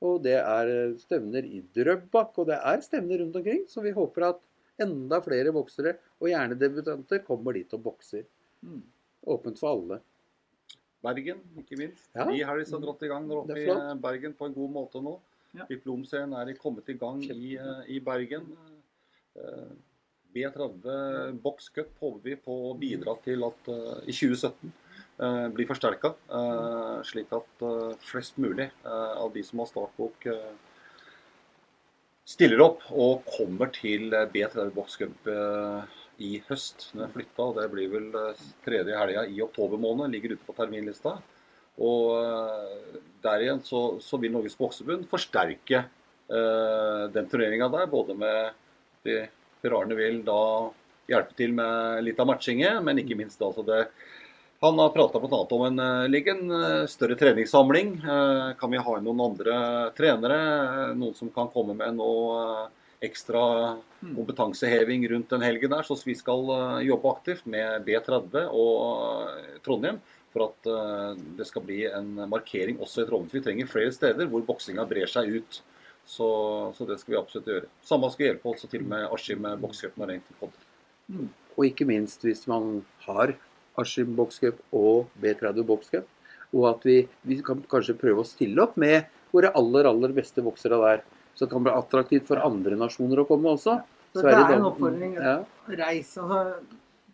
Og 0.01 0.21
det 0.25 0.37
er 0.39 0.71
eh, 0.71 0.95
stevner 1.01 1.45
i 1.45 1.61
Drøbak, 1.75 2.37
og 2.41 2.47
det 2.49 2.57
er 2.57 2.85
stevner 2.85 3.21
rundt 3.21 3.37
omkring. 3.37 3.65
Så 3.69 3.83
vi 3.85 3.93
håper 3.95 4.31
at 4.31 4.41
enda 4.81 5.19
flere 5.21 5.53
boksere, 5.53 5.97
og 6.19 6.31
gjerne 6.31 6.57
debutanter, 6.57 7.21
kommer 7.25 7.57
dit 7.57 7.73
og 7.77 7.83
bokser. 7.85 8.25
Mm. 8.65 8.81
Åpent 9.35 9.61
for 9.61 9.75
alle. 9.75 9.99
Bergen, 11.01 11.41
ikke 11.57 11.77
minst. 11.77 12.09
Ja. 12.13 12.25
De 12.29 12.41
har 12.45 12.57
liksom 12.57 12.81
dratt 12.83 13.05
i 13.05 13.09
gang 13.09 13.29
der 13.29 13.41
oppe 13.41 13.57
i 13.57 14.01
Bergen 14.01 14.33
på 14.37 14.49
en 14.49 14.57
god 14.57 14.73
måte 14.73 15.01
nå. 15.01 15.15
Ja. 15.57 15.65
Diplomserien 15.67 16.33
er 16.37 16.53
kommet 16.59 16.89
i 16.89 16.95
gang 16.97 17.23
i, 17.25 17.55
eh, 17.59 17.81
i 17.97 17.99
Bergen. 18.03 18.51
Eh, 19.35 19.71
B30 20.33 21.39
Box 21.41 21.69
Cup 21.69 21.97
håper 21.99 22.23
vi 22.23 22.35
på 22.39 22.55
å 22.69 22.75
bidra 22.79 23.17
til 23.25 23.43
at 23.43 23.67
uh, 23.67 23.97
i 24.07 24.13
2017 24.15 24.69
eh, 24.69 24.77
blir 25.53 25.69
forsterka, 25.69 26.13
eh, 26.33 26.99
slik 27.05 27.31
at 27.37 27.65
eh, 27.67 27.95
flest 28.07 28.39
mulig 28.41 28.69
eh, 28.69 29.13
av 29.21 29.31
de 29.33 29.43
som 29.45 29.61
har 29.61 29.69
startbok, 29.69 30.25
eh, 30.31 30.53
stiller 32.31 32.63
opp 32.63 32.85
og 32.91 33.27
kommer 33.29 33.71
til 33.75 34.13
eh, 34.13 34.27
B30 34.33 34.71
Box 34.75 34.97
Cup 35.01 35.29
eh, 35.29 35.99
i 36.21 36.31
høst. 36.47 36.89
Den 36.93 37.05
er 37.05 37.13
flytta, 37.13 37.47
og 37.47 37.59
det 37.59 37.67
blir 37.73 37.91
vel 37.91 38.09
eh, 38.17 38.41
tredje 38.65 38.97
helga 38.97 39.25
i 39.29 39.41
oktober 39.43 39.81
måned. 39.81 40.11
Ligger 40.13 40.35
ute 40.35 40.47
på 40.47 40.55
terminlista. 40.57 41.17
Og 41.81 42.17
eh, 42.17 42.99
der 43.23 43.45
igjen 43.45 43.61
så, 43.65 43.83
så 44.03 44.19
vil 44.21 44.33
Norges 44.33 44.57
Bokseforbund 44.59 45.09
forsterke 45.11 45.83
eh, 45.83 47.03
den 47.13 47.29
turneringa 47.31 47.69
der. 47.73 47.89
Både 47.91 48.17
med 48.17 48.57
de 49.05 49.23
Per 49.61 49.93
vil 49.93 50.23
da 50.25 50.41
hjelpe 51.11 51.35
til 51.37 51.51
med 51.53 52.01
litt 52.05 52.19
av 52.21 52.25
matchinget, 52.29 52.79
men 52.81 52.97
ikke 52.97 53.17
minst 53.19 53.37
da 53.37 53.51
så 53.53 53.61
det 53.65 53.83
han 54.61 54.79
har 54.79 54.89
prata 54.93 55.19
bl.a. 55.19 55.39
om 55.57 55.63
en, 55.65 56.11
liggen, 56.11 56.43
en 56.51 56.81
eh, 56.81 56.87
større 56.87 57.15
treningssamling. 57.17 57.95
Eh, 58.03 58.51
Kan 58.59 58.71
vi 58.71 58.77
ha 58.77 58.97
inn 58.97 59.07
noen 59.07 59.23
andre 59.31 59.55
trenere? 59.97 60.37
eh, 60.91 60.93
Noen 60.95 61.15
som 61.17 61.31
kan 61.33 61.49
komme 61.49 61.73
med 61.77 61.97
noe 61.97 62.43
eh, 62.65 62.67
ekstra 63.09 63.77
Mm. 64.01 64.15
kompetanseheving 64.17 65.03
rundt 65.11 65.29
den 65.29 65.43
helgen 65.45 65.69
der. 65.69 65.83
Så 65.85 65.93
vi 66.05 66.15
skal 66.17 66.41
eh, 66.49 66.87
jobbe 66.87 67.09
aktivt 67.11 67.45
med 67.45 67.83
B30 67.85 68.47
og 68.49 69.27
eh, 69.29 69.59
Trondheim 69.61 69.99
for 70.33 70.47
at 70.47 70.69
eh, 70.71 71.19
det 71.37 71.45
skal 71.45 71.61
bli 71.67 71.83
en 71.85 72.15
markering 72.31 72.79
også 72.81 73.03
i 73.03 73.05
Trondheim. 73.05 73.29
Vi 73.35 73.43
trenger 73.45 73.69
flere 73.69 73.91
steder 73.93 74.25
hvor 74.31 74.41
boksinga 74.47 74.87
brer 74.89 75.05
seg 75.05 75.29
ut. 75.37 75.59
Så, 76.01 76.27
så 76.73 76.87
det 76.89 76.97
skal 76.97 77.13
vi 77.13 77.19
absolutt 77.19 77.51
gjøre. 77.51 77.69
Samme 77.85 78.09
skal 78.09 78.31
hjelpe 78.31 78.49
også 78.49 78.69
til 78.71 78.87
med 78.89 79.05
Askim 79.13 79.45
bokscup 79.61 79.93
når 80.01 80.15
den 80.15 80.23
kommer. 80.39 81.29
Og 81.53 81.65
ikke 81.69 81.85
minst 81.85 82.25
hvis 82.25 82.47
man 82.49 82.79
har 83.05 83.35
Askim 83.77 84.15
Box 84.15 84.39
Cup 84.39 84.59
og 84.73 85.07
B30 85.21 85.63
Box 85.65 85.89
Cup. 85.93 86.05
Og 86.53 86.67
at 86.75 86.83
vi, 86.83 87.07
vi 87.23 87.39
kan 87.41 87.61
kanskje 87.71 87.95
prøve 87.97 88.19
å 88.23 88.27
stille 88.27 88.59
opp 88.65 88.75
med 88.81 89.05
våre 89.31 89.53
aller, 89.55 89.87
aller 89.87 90.11
beste 90.17 90.43
boksere 90.43 90.75
der. 90.81 91.03
Så 91.35 91.45
det 91.47 91.53
kan 91.53 91.63
bli 91.63 91.71
attraktivt 91.71 92.25
for 92.27 92.41
andre 92.43 92.75
nasjoner 92.75 93.21
å 93.23 93.27
komme 93.29 93.53
også. 93.55 93.77
Så 94.11 94.25
det 94.25 94.33
er 94.35 94.57
en 94.57 94.65
oppfordring. 94.67 95.13
Ja, 95.15 95.37
Reis. 95.79 96.17
Altså, 96.19 96.41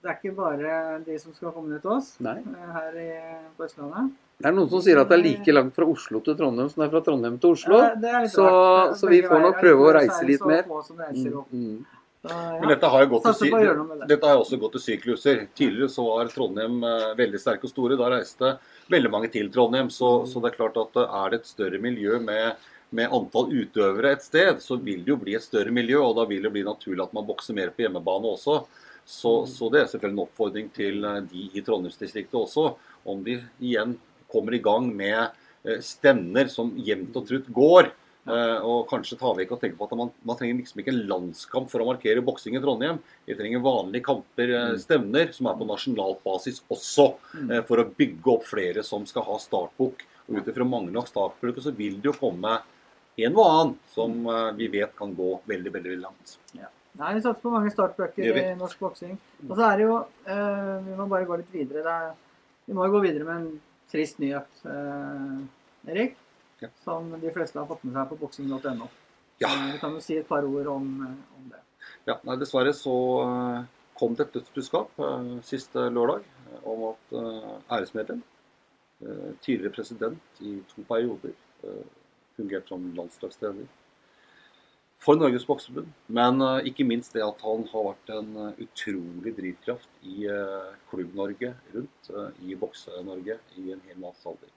det 0.01 0.09
er 0.09 0.15
ikke 0.17 0.35
bare 0.37 0.77
de 1.05 1.17
som 1.21 1.33
skal 1.37 1.51
komme 1.53 1.69
ned 1.69 1.81
til 1.83 1.91
oss 1.93 2.15
nei. 2.25 2.39
eh, 2.41 2.71
her 2.73 2.97
i, 2.97 3.11
på 3.57 3.65
Østlandet. 3.67 4.15
Det 4.37 4.45
er 4.45 4.53
noen 4.53 4.69
som 4.69 4.81
sier 4.85 4.99
at 5.01 5.09
det 5.09 5.17
er 5.17 5.23
like 5.23 5.53
langt 5.53 5.73
fra 5.73 5.85
Oslo 5.89 6.19
til 6.25 6.35
Trondheim 6.37 6.67
som 6.69 6.81
det 6.83 6.87
er 6.87 6.91
fra 6.93 7.01
Trondheim 7.05 7.37
til 7.41 7.55
Oslo. 7.55 7.77
Ja, 7.81 8.25
så- 8.29 8.93
så 8.97 9.09
vi 9.09 9.21
får 9.21 9.41
nok 9.41 9.55
prøve 9.61 9.81
å 9.87 9.93
reise 9.97 10.25
litt 10.25 10.45
mer. 10.45 10.63
Mm, 10.63 11.45
mm. 11.53 11.85
Så, 12.27 12.37
ja. 12.37 12.59
Men 12.59 12.71
dette 12.71 12.89
har 12.91 13.03
jo 13.03 13.09
gått 13.15 13.27
til, 13.39 13.53
det. 13.53 14.07
dette 14.09 14.29
har 14.29 14.39
også 14.39 14.59
gått 14.61 14.77
til 14.77 14.83
sykluser. 14.83 15.43
Tidligere 15.57 15.91
så 15.91 16.05
var 16.05 16.31
Trondheim 16.31 16.81
eh, 16.85 17.11
veldig 17.19 17.41
sterke 17.41 17.67
og 17.67 17.71
store. 17.71 17.97
Da 17.99 18.09
reiste 18.13 18.55
veldig 18.91 19.11
mange 19.13 19.29
til 19.33 19.51
Trondheim. 19.53 19.91
Så, 19.93 20.11
så 20.29 20.41
det 20.43 20.51
er 20.51 20.57
klart 20.57 20.79
at 20.81 20.99
eh, 21.01 21.15
er 21.21 21.33
det 21.33 21.41
et 21.41 21.51
større 21.51 21.81
miljø 21.83 22.19
med, 22.23 22.67
med 22.97 23.13
antall 23.17 23.51
utøvere 23.53 24.15
et 24.15 24.25
sted, 24.25 24.61
så 24.63 24.79
vil 24.81 25.03
det 25.05 25.13
jo 25.13 25.19
bli 25.21 25.37
et 25.39 25.45
større 25.45 25.73
miljø. 25.73 26.01
Og 26.03 26.17
da 26.19 26.27
vil 26.29 26.47
det 26.47 26.53
bli 26.55 26.65
naturlig 26.67 27.05
at 27.05 27.15
man 27.17 27.27
bokser 27.27 27.57
mer 27.57 27.73
på 27.75 27.85
hjemmebane 27.85 28.33
også. 28.35 28.61
Så, 29.07 29.37
så 29.47 29.69
det 29.71 29.83
er 29.83 29.91
selvfølgelig 29.91 30.17
en 30.17 30.25
oppfordring 30.25 30.71
til 30.75 31.05
eh, 31.07 31.21
de 31.31 31.49
i 31.53 31.63
Trondheimsdistriktet 31.63 32.41
også, 32.41 32.73
om 33.07 33.23
de 33.23 33.39
igjen 33.63 33.95
kommer 34.31 34.57
i 34.57 34.63
gang 34.63 34.89
med 34.91 35.43
stevner 35.83 36.47
som 36.51 36.69
jevnt 36.79 37.15
og 37.19 37.25
trutt 37.27 37.47
går. 37.51 37.89
Eh, 38.27 38.57
og 38.67 38.89
kanskje 38.89 39.15
tar 39.19 39.35
vi 39.37 39.45
ikke 39.45 39.55
og 39.55 39.61
tenker 39.61 39.77
på 39.79 39.85
at 39.87 39.93
man, 39.95 40.09
man 40.27 40.35
trenger 40.35 40.57
liksom 40.59 40.81
ikke 40.81 40.91
en 40.91 41.03
landskamp 41.07 41.69
for 41.71 41.79
å 41.79 41.87
markere 41.87 42.23
boksing 42.25 42.57
i 42.57 42.61
Trondheim. 42.63 42.97
Vi 43.27 43.37
trenger 43.39 43.63
vanlige 43.63 44.03
kamper, 44.03 44.51
Mm. 44.57 44.79
stevner, 44.83 45.31
som 45.33 45.47
er 45.47 45.55
på 45.55 45.67
nasjonalt 45.69 46.19
basis 46.25 46.59
også. 46.69 47.05
Mm. 47.33 47.51
Eh, 47.51 47.61
for 47.69 47.77
å 47.79 47.87
bygge 47.87 48.33
opp 48.33 48.43
flere 48.43 48.83
som 48.83 49.05
skal 49.07 49.23
ha 49.23 49.37
startbok. 49.39 50.03
Og 50.27 50.41
ut 50.41 50.49
ifra 50.51 50.67
mange 50.67 50.91
nok 50.91 51.07
startbøker 51.07 51.63
så 51.63 51.71
vil 51.75 52.01
det 52.01 52.11
jo 52.11 52.17
komme 52.19 52.57
en 53.17 53.33
og 53.39 53.45
annen 53.47 53.77
som 53.87 54.27
eh, 54.27 54.51
vi 54.59 54.67
vet 54.75 54.93
kan 54.97 55.15
gå 55.15 55.39
veldig, 55.47 55.71
veldig 55.77 55.97
langt. 56.03 56.37
Nei, 56.97 57.13
Vi 57.13 57.21
satser 57.21 57.41
på 57.45 57.51
mange 57.53 57.71
startbøker 57.71 58.25
i 58.25 58.55
norsk 58.57 58.79
boksing. 58.81 59.17
Og 59.47 59.55
så 59.55 59.71
er 59.71 59.77
det 59.77 59.85
jo 59.85 59.97
Vi 60.25 60.95
må 60.97 61.07
bare 61.07 61.25
gå 61.29 61.37
litt 61.37 61.51
videre. 61.53 61.83
Det 61.85 61.93
er, 61.93 62.13
vi 62.67 62.73
må 62.73 62.87
jo 62.87 62.97
gå 62.97 63.03
videre 63.05 63.23
med 63.23 63.35
en 63.37 63.61
trist 63.87 64.17
nyhet, 64.19 64.49
Erik. 65.87 66.17
Ja. 66.59 66.69
Som 66.83 67.11
de 67.21 67.31
fleste 67.33 67.59
har 67.59 67.67
fått 67.69 67.83
med 67.85 67.93
seg 67.97 68.09
på 68.09 68.17
boksing.no. 68.23 68.87
Ja. 69.37 69.49
Vi 69.73 69.79
kan 69.81 69.93
jo 69.93 70.01
si 70.01 70.17
et 70.17 70.27
par 70.27 70.45
ord 70.45 70.67
om, 70.71 70.87
eh, 71.05 71.37
om 71.37 71.49
det. 71.51 71.61
Ja, 72.09 72.17
nei, 72.25 72.37
Dessverre 72.41 72.73
så 72.73 72.95
eh, 73.23 73.67
kom 73.97 74.15
det 74.17 74.27
et 74.27 74.39
dødsbudskap 74.39 74.97
eh, 74.97 75.29
siste 75.45 75.87
lørdag 75.93 76.25
om 76.67 76.87
at 76.89 77.13
æresmedlem, 77.71 78.21
tidligere 79.43 79.73
president 79.75 80.39
i 80.41 80.53
to 80.71 80.81
perioder, 80.87 81.33
fungerte 82.35 82.71
som 82.71 82.85
landslagstrener 82.97 83.67
for 85.03 85.19
Norges 85.19 85.45
Bokseforbund. 85.45 85.91
Men 86.07 86.41
ikke 86.65 86.87
minst 86.87 87.13
det 87.13 87.23
at 87.23 87.43
han 87.45 87.67
har 87.71 87.85
vært 87.91 88.13
en 88.15 88.31
utrolig 88.63 89.35
drivkraft 89.37 90.07
i 90.07 90.25
Klubb-Norge 90.89 91.53
rundt, 91.75 92.11
i 92.47 92.57
Bokse-Norge, 92.57 93.37
i 93.59 93.75
en 93.75 93.83
hel 93.85 94.01
masse 94.01 94.25
alder. 94.27 94.55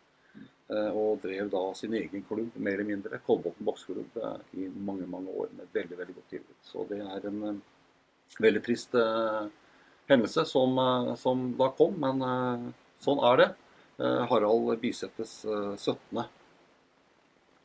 Eh, 0.70 0.90
og 0.94 1.18
drev 1.24 1.48
da 1.50 1.62
sin 1.74 1.94
egen 1.98 2.22
klubb, 2.28 2.54
mer 2.62 2.78
eller 2.78 2.87
mindre, 2.87 3.18
Kolbotn 3.26 3.64
bokseklubb, 3.66 4.18
eh, 4.22 4.42
i 4.62 4.68
mange 4.70 5.06
mange 5.11 5.33
år 5.35 5.48
med 5.59 5.72
veldig 5.74 5.96
veldig 5.98 6.14
godt 6.14 6.28
tilbud. 6.30 6.59
Så 6.62 6.85
det 6.90 7.00
er 7.02 7.26
en 7.26 7.40
eh, 7.48 7.56
veldig 8.38 8.62
trist 8.62 8.94
hendelse 10.11 10.44
som, 10.46 10.78
som 11.18 11.42
da 11.59 11.72
kom, 11.74 11.96
men 11.98 12.22
sånn 13.02 13.22
er 13.26 13.40
det. 13.40 13.48
Harald 14.30 14.70
Bisettes 14.80 15.40
eh, 15.44 15.74
17. 15.74 16.22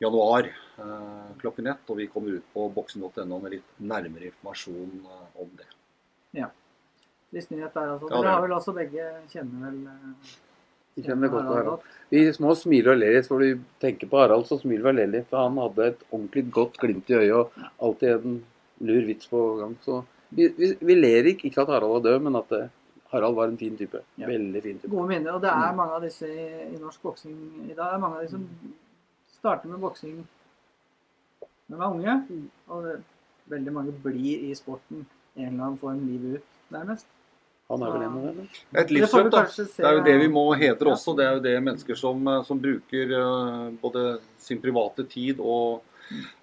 januar 0.01 0.49
klokken 1.39 1.69
ett. 1.71 1.85
Og 1.87 2.01
vi 2.01 2.09
kommer 2.11 2.39
ut 2.39 2.49
på 2.53 2.65
boksen.no 2.73 3.39
med 3.39 3.53
litt 3.53 3.77
nærmere 3.77 4.31
informasjon 4.31 5.05
om 5.37 5.53
det. 5.61 5.69
Trist 7.29 7.53
nyhet 7.53 7.73
der, 7.77 7.93
altså. 7.93 8.09
Ja, 8.09 8.17
er 8.17 8.25
Dere 8.25 8.33
har 8.33 8.43
vel 8.47 8.57
også 8.57 8.73
begge 8.75 9.07
kjenner 9.31 9.69
vel 9.69 9.79
Vi 10.95 11.03
kjenner 11.03 11.27
godt 11.31 11.47
på 11.49 11.55
Harald. 11.58 11.86
Vi 12.13 12.21
små 12.34 12.53
smiler 12.55 12.93
og 12.93 12.99
ler 13.01 13.15
litt, 13.17 13.27
for 13.27 13.41
vi 13.43 13.49
tenker 13.84 14.08
på 14.08 14.19
Harald, 14.21 14.45
så 14.47 14.58
smiler 14.62 14.86
vi 14.86 14.91
og 14.93 14.95
ler 14.99 15.10
litt. 15.12 15.27
For 15.31 15.41
han 15.43 15.58
hadde 15.60 15.88
et 15.91 16.03
ordentlig 16.12 16.43
godt 16.55 16.77
glimt 16.79 17.10
i 17.12 17.17
øyet 17.19 17.34
og 17.36 17.65
alltid 17.84 18.13
en 18.29 18.38
lur 18.88 19.08
vits 19.10 19.27
på 19.31 19.41
gang. 19.60 19.73
Så 19.84 20.03
vi, 20.36 20.47
vi, 20.55 20.69
vi 20.79 20.95
ler 20.95 21.27
ikke, 21.34 21.49
ikke 21.49 21.65
at 21.65 21.73
Harald 21.75 21.97
var 21.97 22.05
død, 22.08 22.19
men 22.27 22.39
at 22.39 22.55
eh, 22.55 22.69
Harald 23.12 23.36
var 23.36 23.51
en 23.51 23.58
fin 23.60 23.75
type. 23.79 23.99
Ja. 24.19 24.29
Veldig 24.29 24.62
fin 24.63 24.79
type. 24.79 24.91
Gode 24.93 25.08
minner. 25.12 25.36
Og 25.36 25.41
det 25.43 25.49
er 25.51 25.71
Mm. 25.71 25.77
mange 25.81 25.97
av 25.99 26.01
disse 26.08 26.29
i, 26.31 26.47
i 26.75 26.79
norsk 26.79 27.01
boksing 27.03 27.36
i 27.65 27.73
dag. 27.73 27.86
Det 27.91 27.93
er 27.97 28.03
mange 28.05 28.17
av 28.21 28.23
de 28.23 28.31
som 28.31 28.47
starter 29.39 29.67
med 29.71 29.79
boksing 29.84 30.15
når 31.67 31.77
de 31.77 31.84
er 31.84 31.91
unge. 31.99 32.15
Mm. 32.29 32.47
Og 32.69 32.84
det, 32.88 32.95
veldig 33.51 33.73
mange 33.73 33.93
blir 34.03 34.47
i 34.49 34.53
sporten 34.55 35.03
en 35.36 35.47
eller 35.51 35.63
annen 35.65 35.77
form 35.77 35.99
livet 36.08 36.39
ut, 36.39 36.47
nærmest. 36.71 37.05
Han 37.71 37.82
er 37.82 37.93
vel 37.95 38.04
en 38.06 38.17
av 38.19 38.25
dem. 38.30 38.49
Et 38.78 38.88
Det 38.88 38.93
livsløp, 38.93 39.32
da. 39.34 39.41
Det 39.49 39.86
er 39.89 39.95
jo 39.97 40.04
det 40.06 40.15
vi 40.21 40.28
må 40.30 40.43
hedre 40.54 40.86
Ja. 40.86 40.93
også. 40.93 41.15
Det 41.17 41.25
er 41.25 41.34
jo 41.34 41.41
det 41.41 41.63
mennesker 41.63 41.97
som, 41.97 42.28
eh, 42.28 42.43
som 42.43 42.60
bruker 42.60 43.12
eh, 43.12 43.71
både 43.82 44.19
sin 44.38 44.62
private 44.62 45.08
tid 45.10 45.39
og 45.39 45.82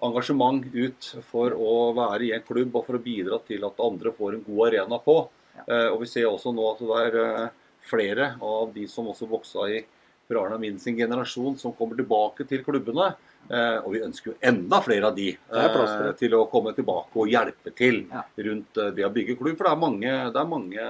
engasjement 0.01 0.65
ut 0.75 1.23
for 1.31 1.51
å 1.51 1.93
være 1.95 2.21
i 2.27 2.33
en 2.35 2.41
klubb 2.41 2.75
og 2.75 2.85
for 2.85 2.97
å 2.97 3.03
bidra 3.03 3.39
til 3.47 3.63
at 3.63 3.79
andre 3.79 4.11
får 4.11 4.33
en 4.35 4.43
god 4.43 4.67
arena 4.73 4.99
på. 4.99 5.29
Ja. 5.55 5.63
Eh, 5.67 5.89
Og 5.93 6.01
vi 6.01 6.05
ser 6.07 6.25
også 6.27 6.53
nå 6.53 6.71
at 6.73 6.79
det 6.79 7.15
er 7.15 7.51
flere 7.87 8.35
av 8.41 8.73
de 8.73 8.85
som 8.87 9.05
også 9.07 9.27
voksa 9.29 9.69
i 9.71 9.85
Per 10.27 10.35
Arne 10.39 10.59
Min 10.59 10.77
sin 10.79 10.95
generasjon, 10.97 11.57
som 11.57 11.71
kommer 11.73 11.95
tilbake 11.95 12.45
til 12.47 12.63
klubbene. 12.63 13.15
Eh, 13.49 13.77
Og 13.83 13.91
vi 13.93 14.03
ønsker 14.05 14.31
jo 14.31 14.37
enda 14.39 14.79
flere 14.83 15.09
av 15.09 15.17
de 15.17 15.33
til 15.35 15.81
eh, 15.83 16.13
til 16.19 16.35
å 16.37 16.45
komme 16.51 16.71
tilbake 16.75 17.19
og 17.19 17.31
hjelpe 17.31 17.73
til 17.75 18.05
rundt 18.47 18.79
eh, 18.79 18.93
det 18.95 19.05
å 19.07 19.11
bygge 19.13 19.35
klubb. 19.39 19.57
For 19.57 19.67
det 19.67 19.73
er 19.73 19.81
mange, 19.81 20.13
det 20.31 20.39
er 20.39 20.53
mange 20.53 20.85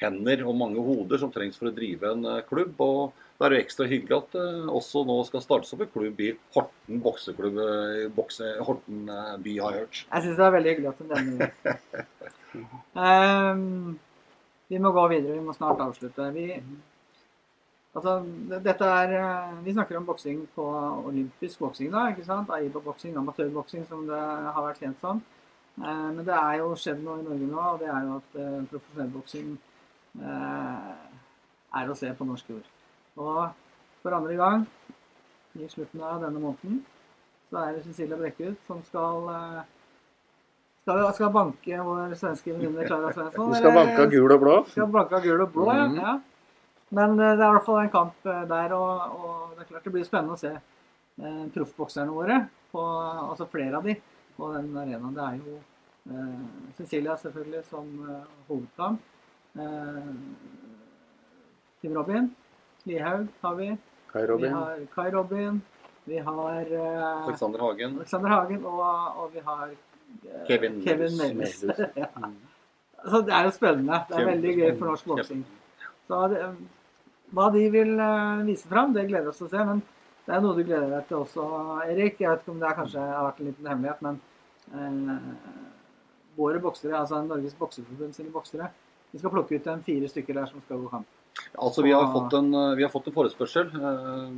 hender 0.00 0.42
og 0.44 0.58
mange 0.58 0.82
hoder 0.82 1.22
som 1.22 1.30
trengs 1.32 1.56
for 1.56 1.70
å 1.70 1.76
drive 1.76 2.10
en 2.10 2.26
klubb. 2.48 2.74
og 2.84 3.22
da 3.36 3.46
er 3.46 3.52
det 3.52 3.62
ekstra 3.66 3.84
hyggelig 3.84 4.16
at 4.16 4.32
det 4.32 4.44
også 4.72 5.02
nå 5.04 5.18
skal 5.28 5.42
startes 5.44 5.72
opp 5.76 5.82
en 5.84 5.92
klubb 5.92 6.20
i 6.24 6.30
Horten 6.54 7.02
bokseklubb. 7.04 7.58
Bokse, 8.16 8.48
Horten 8.64 9.02
by, 9.44 9.56
har 9.60 9.76
jeg 9.76 9.84
hørt. 9.84 10.02
Jeg 10.08 10.24
syns 10.24 10.38
det 10.40 10.46
er 10.46 10.54
veldig 10.56 10.72
hyggelig 10.72 10.90
at 10.90 11.00
du 11.00 11.10
nevner 11.12 11.50
det. 11.66 11.76
Ehm, 12.96 13.98
vi 14.72 14.78
må 14.80 14.88
gå 14.96 15.02
videre. 15.12 15.36
Vi 15.36 15.44
må 15.44 15.52
snart 15.52 15.82
avslutte. 15.84 16.30
Vi, 16.32 16.46
altså, 17.96 18.16
dette 18.62 18.90
er 19.00 19.14
eh, 19.18 19.56
Vi 19.64 19.74
snakker 19.74 19.98
om 19.98 20.06
boksing 20.08 20.44
på 20.54 20.66
olympisk 21.08 21.62
boksing, 21.64 21.90
da. 21.94 22.08
ikke 22.12 22.26
sant? 22.26 22.52
Aiba-boksing, 22.52 23.16
amatørboksing, 23.16 23.86
som 23.88 24.06
det 24.08 24.20
har 24.20 24.62
vært 24.68 24.82
kjent 24.84 25.00
som. 25.02 25.22
Eh, 25.80 26.08
men 26.16 26.24
det 26.24 26.36
er 26.36 26.58
jo 26.62 26.72
skjedd 26.78 27.02
noe 27.04 27.20
i 27.20 27.26
Norge 27.26 27.50
nå, 27.50 27.62
og 27.74 27.80
det 27.82 27.92
er 27.92 28.08
jo 28.08 28.18
at 28.20 28.40
eh, 28.40 28.58
profesjonell 28.72 29.12
boksing 29.16 29.54
eh, 30.22 30.90
er 31.80 31.92
å 31.92 31.96
se 31.98 32.12
på 32.16 32.28
norsk 32.28 32.52
jord. 32.54 32.68
Og 33.20 33.40
for 34.02 34.16
andre 34.16 34.36
gang 34.38 34.66
i 35.56 35.68
slutten 35.72 36.04
av 36.04 36.20
denne 36.24 36.40
måneden 36.40 36.82
så 37.50 37.62
er 37.62 37.76
det 37.76 37.84
Cecilia 37.86 38.18
Brekkhus 38.20 38.56
som 38.66 38.80
skal 38.84 39.28
skal, 40.86 41.02
skal 41.16 41.30
banke 41.34 41.78
vår 41.88 42.14
svenske 42.18 42.52
venninne 42.52 42.84
Klara 42.86 43.12
Svensson. 43.14 43.48
Hun 43.48 43.56
skal 43.58 43.74
banke 43.74 44.02
av 44.04 44.10
gul 44.12 44.34
og 44.34 44.42
blå. 44.42 44.56
Skal 44.70 44.90
banke 44.92 45.18
av 45.18 45.24
gul 45.24 45.44
og 45.44 45.52
blå, 45.54 45.68
ja. 45.72 45.86
Mhm. 45.86 46.00
ja. 46.02 46.16
Men 46.94 47.16
eh, 47.18 47.32
det 47.36 47.42
er 47.42 47.48
i 47.50 47.54
hvert 47.56 47.66
fall 47.66 47.80
en 47.82 47.90
kamp 47.94 48.26
eh, 48.30 48.42
der, 48.50 48.74
og, 48.76 49.16
og 49.18 49.54
det 49.56 49.64
er 49.64 49.70
klart 49.72 49.86
det 49.88 49.92
blir 49.96 50.06
spennende 50.06 50.36
å 50.36 50.40
se 50.40 50.52
eh, 50.54 51.44
proffbokserne 51.54 52.12
våre, 52.14 52.36
på, 52.72 52.82
altså 53.32 53.48
flere 53.50 53.80
av 53.80 53.88
de, 53.88 53.96
på 54.36 54.50
den 54.54 54.68
arenaen. 54.76 55.16
Det 55.16 55.24
er 55.26 55.40
jo 55.40 55.56
eh, 56.12 56.44
Cecilia 56.78 57.16
selvfølgelig 57.18 57.64
som 57.70 57.88
eh, 58.06 58.28
hovedplan. 58.50 58.98
Eh, 59.58 60.12
Tim 61.82 61.96
Robin, 61.98 62.30
Lihaug 62.86 63.26
har 63.42 63.58
vi. 63.58 63.72
Kai 64.12 64.22
Vi 64.22 64.28
Robin. 64.30 64.52
har 64.54 64.84
Kai 64.94 65.10
Robin. 65.10 65.58
Vi 66.06 66.18
har 66.22 66.70
eh, 66.70 67.26
Alexander 67.26 67.58
Hagen. 67.66 67.96
Alexander 67.98 68.30
Hagen, 68.36 68.64
og, 68.64 68.82
og 69.24 69.34
vi 69.34 69.42
har 69.42 69.68
eh, 69.74 70.42
Kevin 70.46 70.78
Kevin. 70.86 71.16
Melhus. 71.18 71.64
ja. 71.98 72.08
Så 73.06 73.20
det 73.26 73.34
er 73.34 73.48
jo 73.50 73.54
spennende. 73.54 74.04
Det 74.08 74.20
er 74.20 74.28
veldig 74.30 74.52
gøy 74.60 74.70
for 74.78 74.92
norsk 74.92 75.10
boksing. 75.10 75.42
Så 76.06 76.22
det, 76.32 76.40
hva 77.34 77.50
de 77.54 77.66
vil 77.74 77.92
eh, 77.98 78.46
vise 78.46 78.68
fram, 78.70 78.94
det 78.94 79.08
gleder 79.08 79.28
vi 79.28 79.32
oss 79.34 79.42
til 79.42 79.48
å 79.48 79.52
se. 79.52 79.64
Men 79.70 79.82
det 80.26 80.34
er 80.34 80.42
noe 80.42 80.56
du 80.56 80.62
gleder 80.64 80.90
deg 80.90 81.08
til 81.08 81.20
også, 81.22 81.46
Erik. 81.86 82.20
Jeg 82.22 82.30
vet 82.32 82.44
ikke 82.44 82.54
om 82.54 82.62
det 82.62 82.70
er 82.70 82.78
kanskje 82.80 83.02
har 83.10 83.28
vært 83.28 83.42
en 83.42 83.50
liten 83.50 83.70
hemmelighet, 83.70 84.02
men 84.06 84.20
eh, 85.14 85.28
våre 86.36 86.62
boksere, 86.62 86.96
altså 86.98 87.22
Norges 87.24 87.56
bokseforbund 87.58 88.16
sine 88.16 88.32
boksere, 88.34 88.70
vi 89.12 89.20
skal 89.22 89.32
plukke 89.32 89.56
ut 89.58 89.68
en 89.72 89.84
fire 89.86 90.10
stykker 90.10 90.36
der 90.36 90.50
som 90.50 90.62
skal 90.64 90.82
gå 90.82 90.90
kamp. 90.92 91.06
Altså, 91.56 91.82
vi 91.84 91.92
har 91.94 92.08
fått 92.12 92.34
en, 92.38 92.52
eh, 92.54 92.74
vi 92.78 92.86
har 92.86 92.92
fått 92.92 93.10
en 93.10 93.16
forespørsel. 93.16 93.70
eh, 93.74 94.30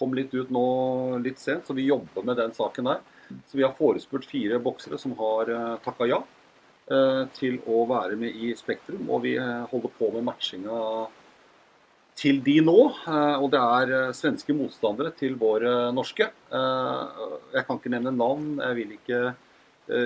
Kom 0.00 0.14
litt 0.16 0.32
ut 0.32 0.48
nå 0.48 1.18
litt 1.20 1.38
sent, 1.38 1.66
så 1.66 1.74
vi 1.76 1.84
jobber 1.84 2.24
med 2.24 2.38
den 2.38 2.52
saken 2.56 2.86
der. 2.88 3.00
Så 3.46 3.58
vi 3.58 3.62
har 3.66 3.72
forespurt 3.76 4.24
fire 4.24 4.58
boksere 4.58 4.96
som 4.98 5.12
har 5.18 5.50
takka 5.84 6.06
ja 6.08 6.16
eh, 6.16 6.39
til 7.36 7.60
å 7.70 7.84
være 7.90 8.18
med 8.18 8.36
i 8.36 8.52
Spektrum. 8.58 9.08
Og 9.10 9.24
vi 9.26 9.36
eh, 9.38 9.64
holder 9.70 9.92
på 9.98 10.10
med 10.16 10.26
matchinga 10.26 10.80
til 12.20 12.40
de 12.44 12.58
nå. 12.64 12.78
eh, 13.08 13.36
og 13.40 13.50
det 13.54 13.60
er 13.60 13.94
eh, 13.96 14.16
svenske 14.16 14.56
motstandere 14.56 15.14
til 15.16 15.38
våre 15.40 15.90
norske. 15.96 16.28
Eh, 16.28 17.22
jeg 17.54 17.66
kan 17.66 17.80
ikke 17.80 17.94
nevne 17.94 18.12
navn. 18.16 18.58
Jeg 18.60 18.78
vil 18.80 18.96
ikke 18.98 19.22
eh, 19.30 19.38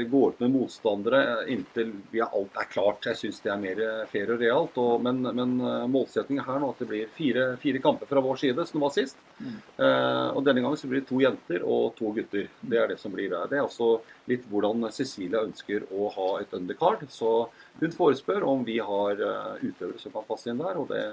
gå 0.09 0.21
ut 0.31 0.41
med 0.41 0.53
motstandere 0.55 1.45
inntil 1.53 1.91
vi 2.11 2.21
er, 2.23 2.31
alt 2.33 2.57
er 2.61 2.69
klart. 2.71 3.05
Jeg 3.09 3.19
syns 3.21 3.41
det 3.45 3.53
er 3.53 3.61
mer 3.61 3.81
eh, 3.85 4.03
fair 4.11 4.33
og 4.35 4.41
realt. 4.41 4.79
Og, 4.81 5.03
men 5.05 5.23
men 5.25 5.55
eh, 5.61 5.87
målsettingen 5.91 6.45
her 6.47 6.61
nå 6.61 6.71
er 6.71 6.75
at 6.75 6.83
det 6.83 6.89
blir 6.91 7.13
fire, 7.17 7.47
fire 7.61 7.83
kamper 7.85 8.11
fra 8.11 8.23
vår 8.25 8.41
side, 8.43 8.67
som 8.67 8.79
det 8.79 8.85
var 8.85 8.95
sist. 8.97 9.23
Mm. 9.39 9.57
Eh, 9.87 10.29
og 10.33 10.43
denne 10.47 10.65
gangen 10.65 10.81
så 10.81 10.91
blir 10.91 11.03
det 11.03 11.09
to 11.11 11.21
jenter 11.23 11.65
og 11.67 11.95
to 11.99 12.13
gutter. 12.17 12.51
Det 12.61 12.81
er 12.81 12.93
det 12.93 12.99
som 13.03 13.15
blir 13.15 13.33
der. 13.33 13.49
Det 13.51 13.61
er 13.61 13.67
også 13.67 13.91
litt 14.31 14.47
hvordan 14.51 14.89
Cecilia 14.95 15.45
ønsker 15.45 15.89
å 15.93 16.11
ha 16.17 16.29
et 16.41 16.55
undercard. 16.57 17.07
Så 17.13 17.33
hun 17.81 17.97
forespør 17.97 18.47
om 18.51 18.65
vi 18.67 18.79
har 18.83 19.21
eh, 19.21 19.67
utøvere 19.67 20.01
som 20.03 20.15
kan 20.15 20.29
passe 20.29 20.53
inn 20.53 20.63
der. 20.63 20.81
og 20.81 20.93
det 20.93 21.05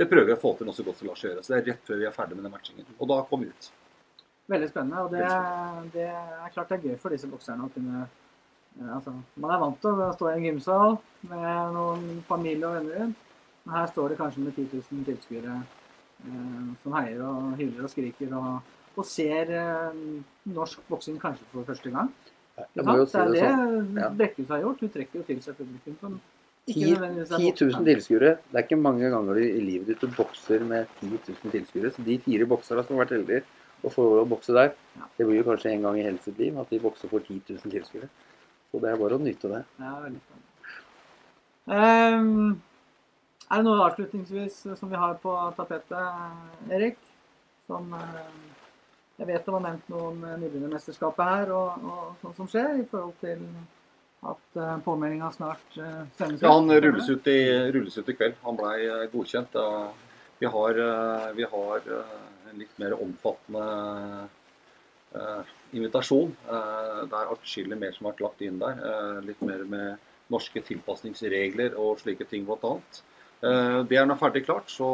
det 0.00 0.06
prøver 0.08 0.30
vi 0.30 0.32
å 0.32 0.40
få 0.40 0.54
til 0.56 0.64
nå 0.64 0.72
så 0.72 0.84
godt 0.86 0.96
som 0.96 1.10
lar 1.10 1.18
seg 1.18 1.28
gjøre. 1.28 1.42
Så 1.44 1.52
det 1.52 1.58
er 1.58 1.66
rett 1.74 1.88
før 1.90 1.98
vi 2.00 2.06
er 2.08 2.14
ferdig 2.14 2.36
med 2.38 2.46
den 2.46 2.54
matchingen. 2.54 2.86
Og 2.96 3.08
da 3.10 3.18
kom 3.28 3.42
vi 3.44 3.50
ut. 3.52 3.66
Veldig 4.50 4.68
spennende. 4.70 5.04
Og 5.04 5.12
det, 5.14 5.26
det 5.94 6.08
er 6.10 6.54
klart 6.54 6.72
det 6.72 6.78
er 6.78 6.88
gøy 6.90 6.96
for 7.02 7.14
disse 7.14 7.28
bokserne 7.30 7.68
å 7.68 7.72
kunne 7.74 8.00
eh, 8.02 8.94
altså, 8.96 9.14
Man 9.38 9.54
er 9.54 9.62
vant 9.62 9.78
til 9.82 10.02
å 10.02 10.08
stå 10.16 10.30
i 10.30 10.38
en 10.38 10.48
gymsal 10.48 10.96
med 11.30 11.76
noen 11.76 12.24
familie 12.28 12.66
og 12.66 12.80
venner 12.80 13.04
rundt. 13.04 13.28
Men 13.64 13.76
her 13.76 13.92
står 13.92 14.12
det 14.12 14.18
kanskje 14.18 14.42
med 14.46 14.56
10 14.56 14.82
000 14.90 15.06
tilskuere 15.06 15.60
eh, 15.60 16.66
som 16.82 16.98
heier 16.98 17.22
og 17.28 17.54
hyler 17.60 17.86
og 17.86 17.92
skriker 17.92 18.34
og, 18.40 18.74
og 18.96 19.06
ser 19.06 19.54
eh, 19.54 20.02
norsk 20.50 20.82
boksing 20.90 21.20
kanskje 21.22 21.46
for 21.52 21.68
første 21.68 21.94
gang. 21.94 22.10
Må 22.80 22.98
jo 22.98 23.06
si 23.08 23.16
det 23.16 23.38
det 23.38 23.46
er 23.46 23.54
sånn. 23.54 23.94
det 23.94 24.02
Ja. 24.02 24.10
Brekkhus 24.18 24.50
har 24.52 24.64
gjort. 24.64 24.82
Hun 24.82 24.94
trekker 24.96 25.20
jo 25.20 25.26
til 25.28 25.40
seg 25.44 25.56
publikum 25.60 25.96
som 26.02 26.18
10 26.68 26.74
ikke 26.74 27.06
er 27.06 27.30
10 27.30 27.54
000 27.70 27.86
tilskuere. 27.86 28.34
Det 28.50 28.58
er 28.58 28.66
ikke 28.66 28.82
mange 28.82 29.08
ganger 29.14 29.38
i 29.40 29.46
i 29.54 29.62
livet 29.64 29.94
ditt 29.94 30.02
du 30.02 30.10
bokser 30.18 30.66
med 30.66 30.90
10 31.00 31.14
000 31.14 31.54
tilskuere. 31.54 31.94
Så 31.94 32.04
de 32.04 32.18
fire 32.26 32.50
bokserne 32.50 32.84
som 32.84 32.96
har 32.96 33.06
vært 33.06 33.16
heldige 33.16 33.44
å 33.84 33.92
får 33.92 34.08
lov 34.08 34.22
å 34.24 34.28
bokse 34.34 34.54
der, 34.56 34.72
Ja. 34.96 35.06
det 35.18 35.26
blir 35.26 35.40
jo 35.42 35.46
kanskje 35.50 35.72
en 35.72 35.82
gang 35.82 35.98
i 35.98 36.02
hele 36.02 36.18
sitt 36.24 36.38
liv 36.38 36.58
at 36.58 36.70
de 36.70 36.78
bokser 36.80 37.08
for 37.08 37.20
10 37.20 37.42
000 37.48 37.70
tilskuere. 37.72 38.08
Så 38.70 38.80
det 38.80 38.90
er 38.90 38.96
bare 39.00 39.18
å 39.18 39.22
nyte 39.22 39.48
det. 39.50 39.64
Ja, 39.80 39.94
veldig 40.00 40.20
spennende. 40.20 40.46
Ehm, 41.70 42.60
er 43.50 43.56
det 43.56 43.64
noe 43.66 43.84
avslutningsvis 43.88 44.60
som 44.78 44.90
vi 44.90 44.96
har 44.96 45.14
på 45.22 45.34
tapetet, 45.56 46.70
Erik? 46.70 46.98
Som 47.66 47.92
eh, 47.94 48.30
Jeg 49.20 49.26
vet 49.28 49.44
det 49.44 49.52
var 49.52 49.60
nevnt 49.60 49.88
noe 49.92 50.06
om 50.14 50.22
nybegynnermesterskapet 50.24 51.26
her 51.28 51.50
og, 51.52 51.82
og 51.84 52.14
sånt 52.22 52.38
som 52.38 52.46
skjer, 52.48 52.78
i 52.80 52.86
forhold 52.88 53.18
til 53.20 53.42
at 54.24 54.56
uh, 54.56 54.78
påmeldinga 54.84 55.28
snart 55.34 55.74
sendes 56.16 56.38
ut? 56.40 56.42
Ja, 56.46 56.54
Han 56.54 56.72
rulles 56.72 57.08
ut 57.08 57.28
i, 57.28 57.36
rulles 57.72 57.98
ut 57.98 58.08
i 58.08 58.14
kveld. 58.16 58.38
Han 58.46 58.56
blei 58.56 58.78
eh, 58.86 59.04
godkjent. 59.12 59.52
Vi 60.40 60.48
har, 60.48 60.80
eh, 60.86 61.26
vi 61.36 61.44
har 61.52 61.76
eh, 61.98 62.16
en 62.50 62.60
litt 62.60 62.76
mer 62.82 62.94
omfattende 62.98 63.64
eh, 65.14 65.42
invitasjon. 65.76 66.32
Eh, 66.48 67.00
Det 67.10 67.16
er 67.20 67.32
atskillig 67.34 67.78
mer 67.78 67.92
som 67.96 68.06
har 68.06 68.14
vært 68.14 68.24
lagt 68.26 68.42
inn 68.46 68.58
der. 68.62 68.80
Eh, 68.90 69.20
Litt 69.30 69.42
mer 69.46 69.64
med 69.64 70.08
norske 70.30 70.62
tilpasningsregler 70.62 71.74
og 71.80 71.98
slike 72.02 72.26
ting 72.30 72.44
bl.a. 72.46 72.76
Det 73.40 73.96
er 73.96 74.04
nå 74.04 74.14
ferdig 74.20 74.42
klart, 74.44 74.68
så 74.68 74.84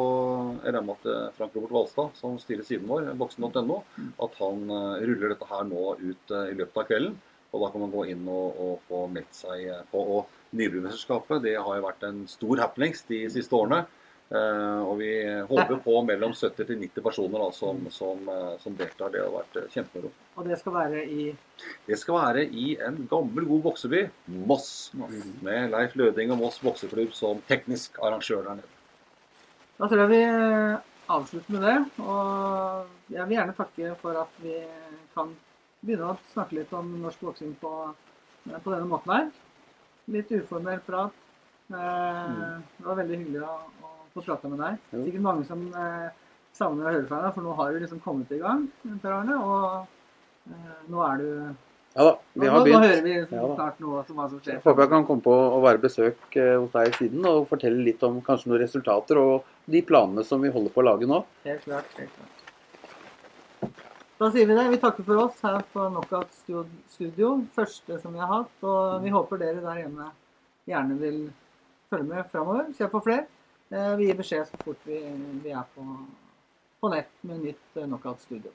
jeg 0.62 0.71
regner 0.71 0.85
med 0.87 1.01
at 1.01 1.07
eh, 1.11 1.33
Frank 1.35 1.57
Robert 1.59 1.73
Valstad, 1.75 2.12
som 2.14 2.37
styrer 2.38 2.62
siden 2.62 2.87
vår, 2.87 3.09
voksen.no, 3.19 3.81
at 4.23 4.37
han 4.38 4.61
eh, 4.71 5.01
ruller 5.11 5.33
dette 5.35 5.49
her 5.51 5.64
nå 5.66 5.97
ut 5.99 6.31
eh, 6.31 6.53
i 6.53 6.55
løpet 6.61 6.79
av 6.85 6.87
kvelden. 6.92 7.16
Og 7.55 7.62
da 7.62 7.71
kan 7.73 7.83
man 7.83 7.90
gå 7.95 8.05
inn 8.12 8.23
og, 8.31 8.57
og 8.62 8.81
få 8.87 9.01
meldt 9.11 9.35
seg 9.35 9.64
eh, 9.66 9.83
på. 9.90 9.99
Og 10.21 10.55
Nybrumesterskapet 10.57 11.42
har 11.59 11.75
jo 11.81 11.85
vært 11.88 12.07
en 12.07 12.23
stor 12.31 12.62
happenings 12.62 13.03
de 13.11 13.25
siste 13.35 13.57
årene. 13.59 13.83
Eh, 14.26 14.80
og 14.82 14.96
vi 14.98 15.10
håper 15.46 15.78
på 15.84 15.92
mellom 16.02 16.32
70 16.34 16.66
til 16.66 16.80
90 16.80 17.02
personer 17.04 17.42
da, 17.44 17.50
som, 17.54 17.78
som, 17.94 18.24
eh, 18.32 18.54
som 18.58 18.74
deltar. 18.74 19.12
Det 19.14 19.20
har 19.22 19.30
vært 19.30 19.58
eh, 19.60 19.68
kjempemoro. 19.70 20.10
Og 20.34 20.48
det 20.48 20.58
skal 20.58 20.74
være 20.74 21.04
i 21.06 21.26
Det 21.86 21.98
skal 22.00 22.18
være 22.18 22.42
i 22.50 22.72
en 22.82 22.98
gammel, 23.10 23.46
god 23.46 23.62
bokseby, 23.68 24.02
Moss. 24.48 24.90
Moss. 24.98 25.14
Med 25.46 25.70
Leif 25.70 25.94
Løding 25.94 26.34
og 26.34 26.42
Moss 26.42 26.58
bokseklubb 26.64 27.14
som 27.14 27.38
teknisk 27.46 28.00
arrangør 28.02 28.42
der 28.48 28.58
nede. 28.58 28.72
Da 29.78 29.86
tror 29.86 30.02
jeg 30.02 30.10
vi 30.16 30.22
avslutter 31.14 31.54
med 31.54 31.66
det. 31.68 31.76
Og 32.02 33.14
jeg 33.14 33.28
vil 33.28 33.36
gjerne 33.36 33.54
takke 33.60 33.94
for 34.02 34.18
at 34.24 34.40
vi 34.42 34.56
kan 35.14 35.30
begynne 35.84 36.10
å 36.10 36.18
snakke 36.32 36.58
litt 36.58 36.72
om 36.74 36.96
norsk 37.04 37.22
boksing 37.22 37.54
på, 37.62 37.72
på 38.50 38.72
denne 38.74 38.90
måten 38.90 39.14
her. 39.14 39.30
Litt 40.10 40.34
uformell 40.34 40.82
prat. 40.86 41.14
Eh, 41.70 42.58
Det 42.78 42.86
var 42.86 42.98
veldig 43.00 43.18
hyggelig 43.22 43.42
å 43.46 43.54
få 44.16 44.24
prata 44.26 44.48
med 44.52 44.62
deg. 44.64 44.81
Jo. 44.94 45.05
Sikkert 45.07 45.24
mange 45.26 45.44
som 45.48 45.62
eh, 45.70 46.09
savner 46.57 46.88
å 46.88 46.92
høre 46.96 47.07
fra 47.11 47.20
deg, 47.26 47.35
for 47.37 47.44
nå 47.46 47.55
har 47.61 47.72
du 47.76 47.79
liksom 47.85 48.02
kommet 48.05 48.33
i 48.33 48.40
gang, 48.42 48.66
Per 49.02 49.14
Arne. 49.20 49.37
Og 49.38 50.50
eh, 50.50 50.76
nå 50.92 51.05
er 51.07 51.22
du 51.22 51.31
Ja 51.96 52.05
da, 52.11 52.14
vi 52.37 52.44
nå, 52.44 52.52
har 52.52 52.59
nå 52.61 52.64
begynt. 52.66 52.85
hører 52.87 53.05
vi 53.07 53.12
Ja 53.16 53.48
snart 53.57 53.79
noe 53.81 54.02
som, 54.05 54.16
hva 54.18 54.26
som 54.29 54.40
skjer. 54.40 54.59
Jeg 54.59 54.64
håper 54.66 54.85
jeg 54.85 54.92
kan 54.92 55.07
komme 55.09 55.24
på 55.24 55.33
å 55.33 55.61
være 55.64 55.81
besøk 55.85 56.37
eh, 56.40 56.55
hos 56.61 56.72
deg 56.74 56.96
siden 56.98 57.29
og 57.31 57.46
fortelle 57.52 57.85
litt 57.87 58.02
om 58.05 58.18
kanskje 58.24 58.50
noen 58.52 58.61
resultater 58.66 59.20
og 59.22 59.46
de 59.66 59.81
planene 59.87 60.24
som 60.29 60.42
vi 60.44 60.52
holder 60.52 60.74
på 60.74 60.83
å 60.83 60.88
lage 60.90 61.09
nå. 61.09 61.22
Helt 61.48 61.64
klart. 61.64 61.88
helt 62.00 62.12
klart. 62.16 62.33
Da 64.16 64.31
sier 64.33 64.46
vi 64.48 64.55
det. 64.57 64.62
Vi 64.72 64.79
takker 64.81 65.05
for 65.05 65.18
oss 65.26 65.40
her 65.44 65.59
på 65.74 65.88
Knockout 65.92 66.31
Studio. 66.88 67.35
Første 67.57 67.98
som 68.00 68.14
vi 68.16 68.20
har 68.22 68.31
hatt. 68.31 68.55
Og 68.64 69.02
vi 69.02 69.12
håper 69.12 69.40
dere 69.42 69.61
der 69.64 69.83
hjemme 69.83 70.07
gjerne 70.66 70.96
vil 71.02 71.18
følge 71.92 72.09
med 72.09 72.31
framover. 72.33 72.70
Se 72.79 72.88
på 72.92 73.02
flere. 73.05 73.26
Eh, 73.70 73.96
Vi 73.98 74.07
gir 74.07 74.14
beskjed 74.18 74.46
så 74.48 74.61
fort 74.64 74.85
vi, 74.87 75.00
vi 75.44 75.50
er 75.50 75.64
på, 75.74 75.85
på 76.81 76.90
nett 76.92 77.11
med 77.26 77.40
nytt 77.44 77.76
eh, 77.81 77.87
Knockout 77.87 78.20
Studio. 78.22 78.52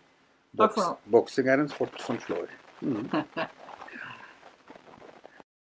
Takk 0.58 0.74
for 0.76 0.84
Boks, 0.84 1.12
boksing 1.15 1.47
er 1.52 1.63
en 1.63 1.69
sport 1.71 2.00
som 2.04 2.19
slår. 2.19 2.47
Mhm. 2.82 3.10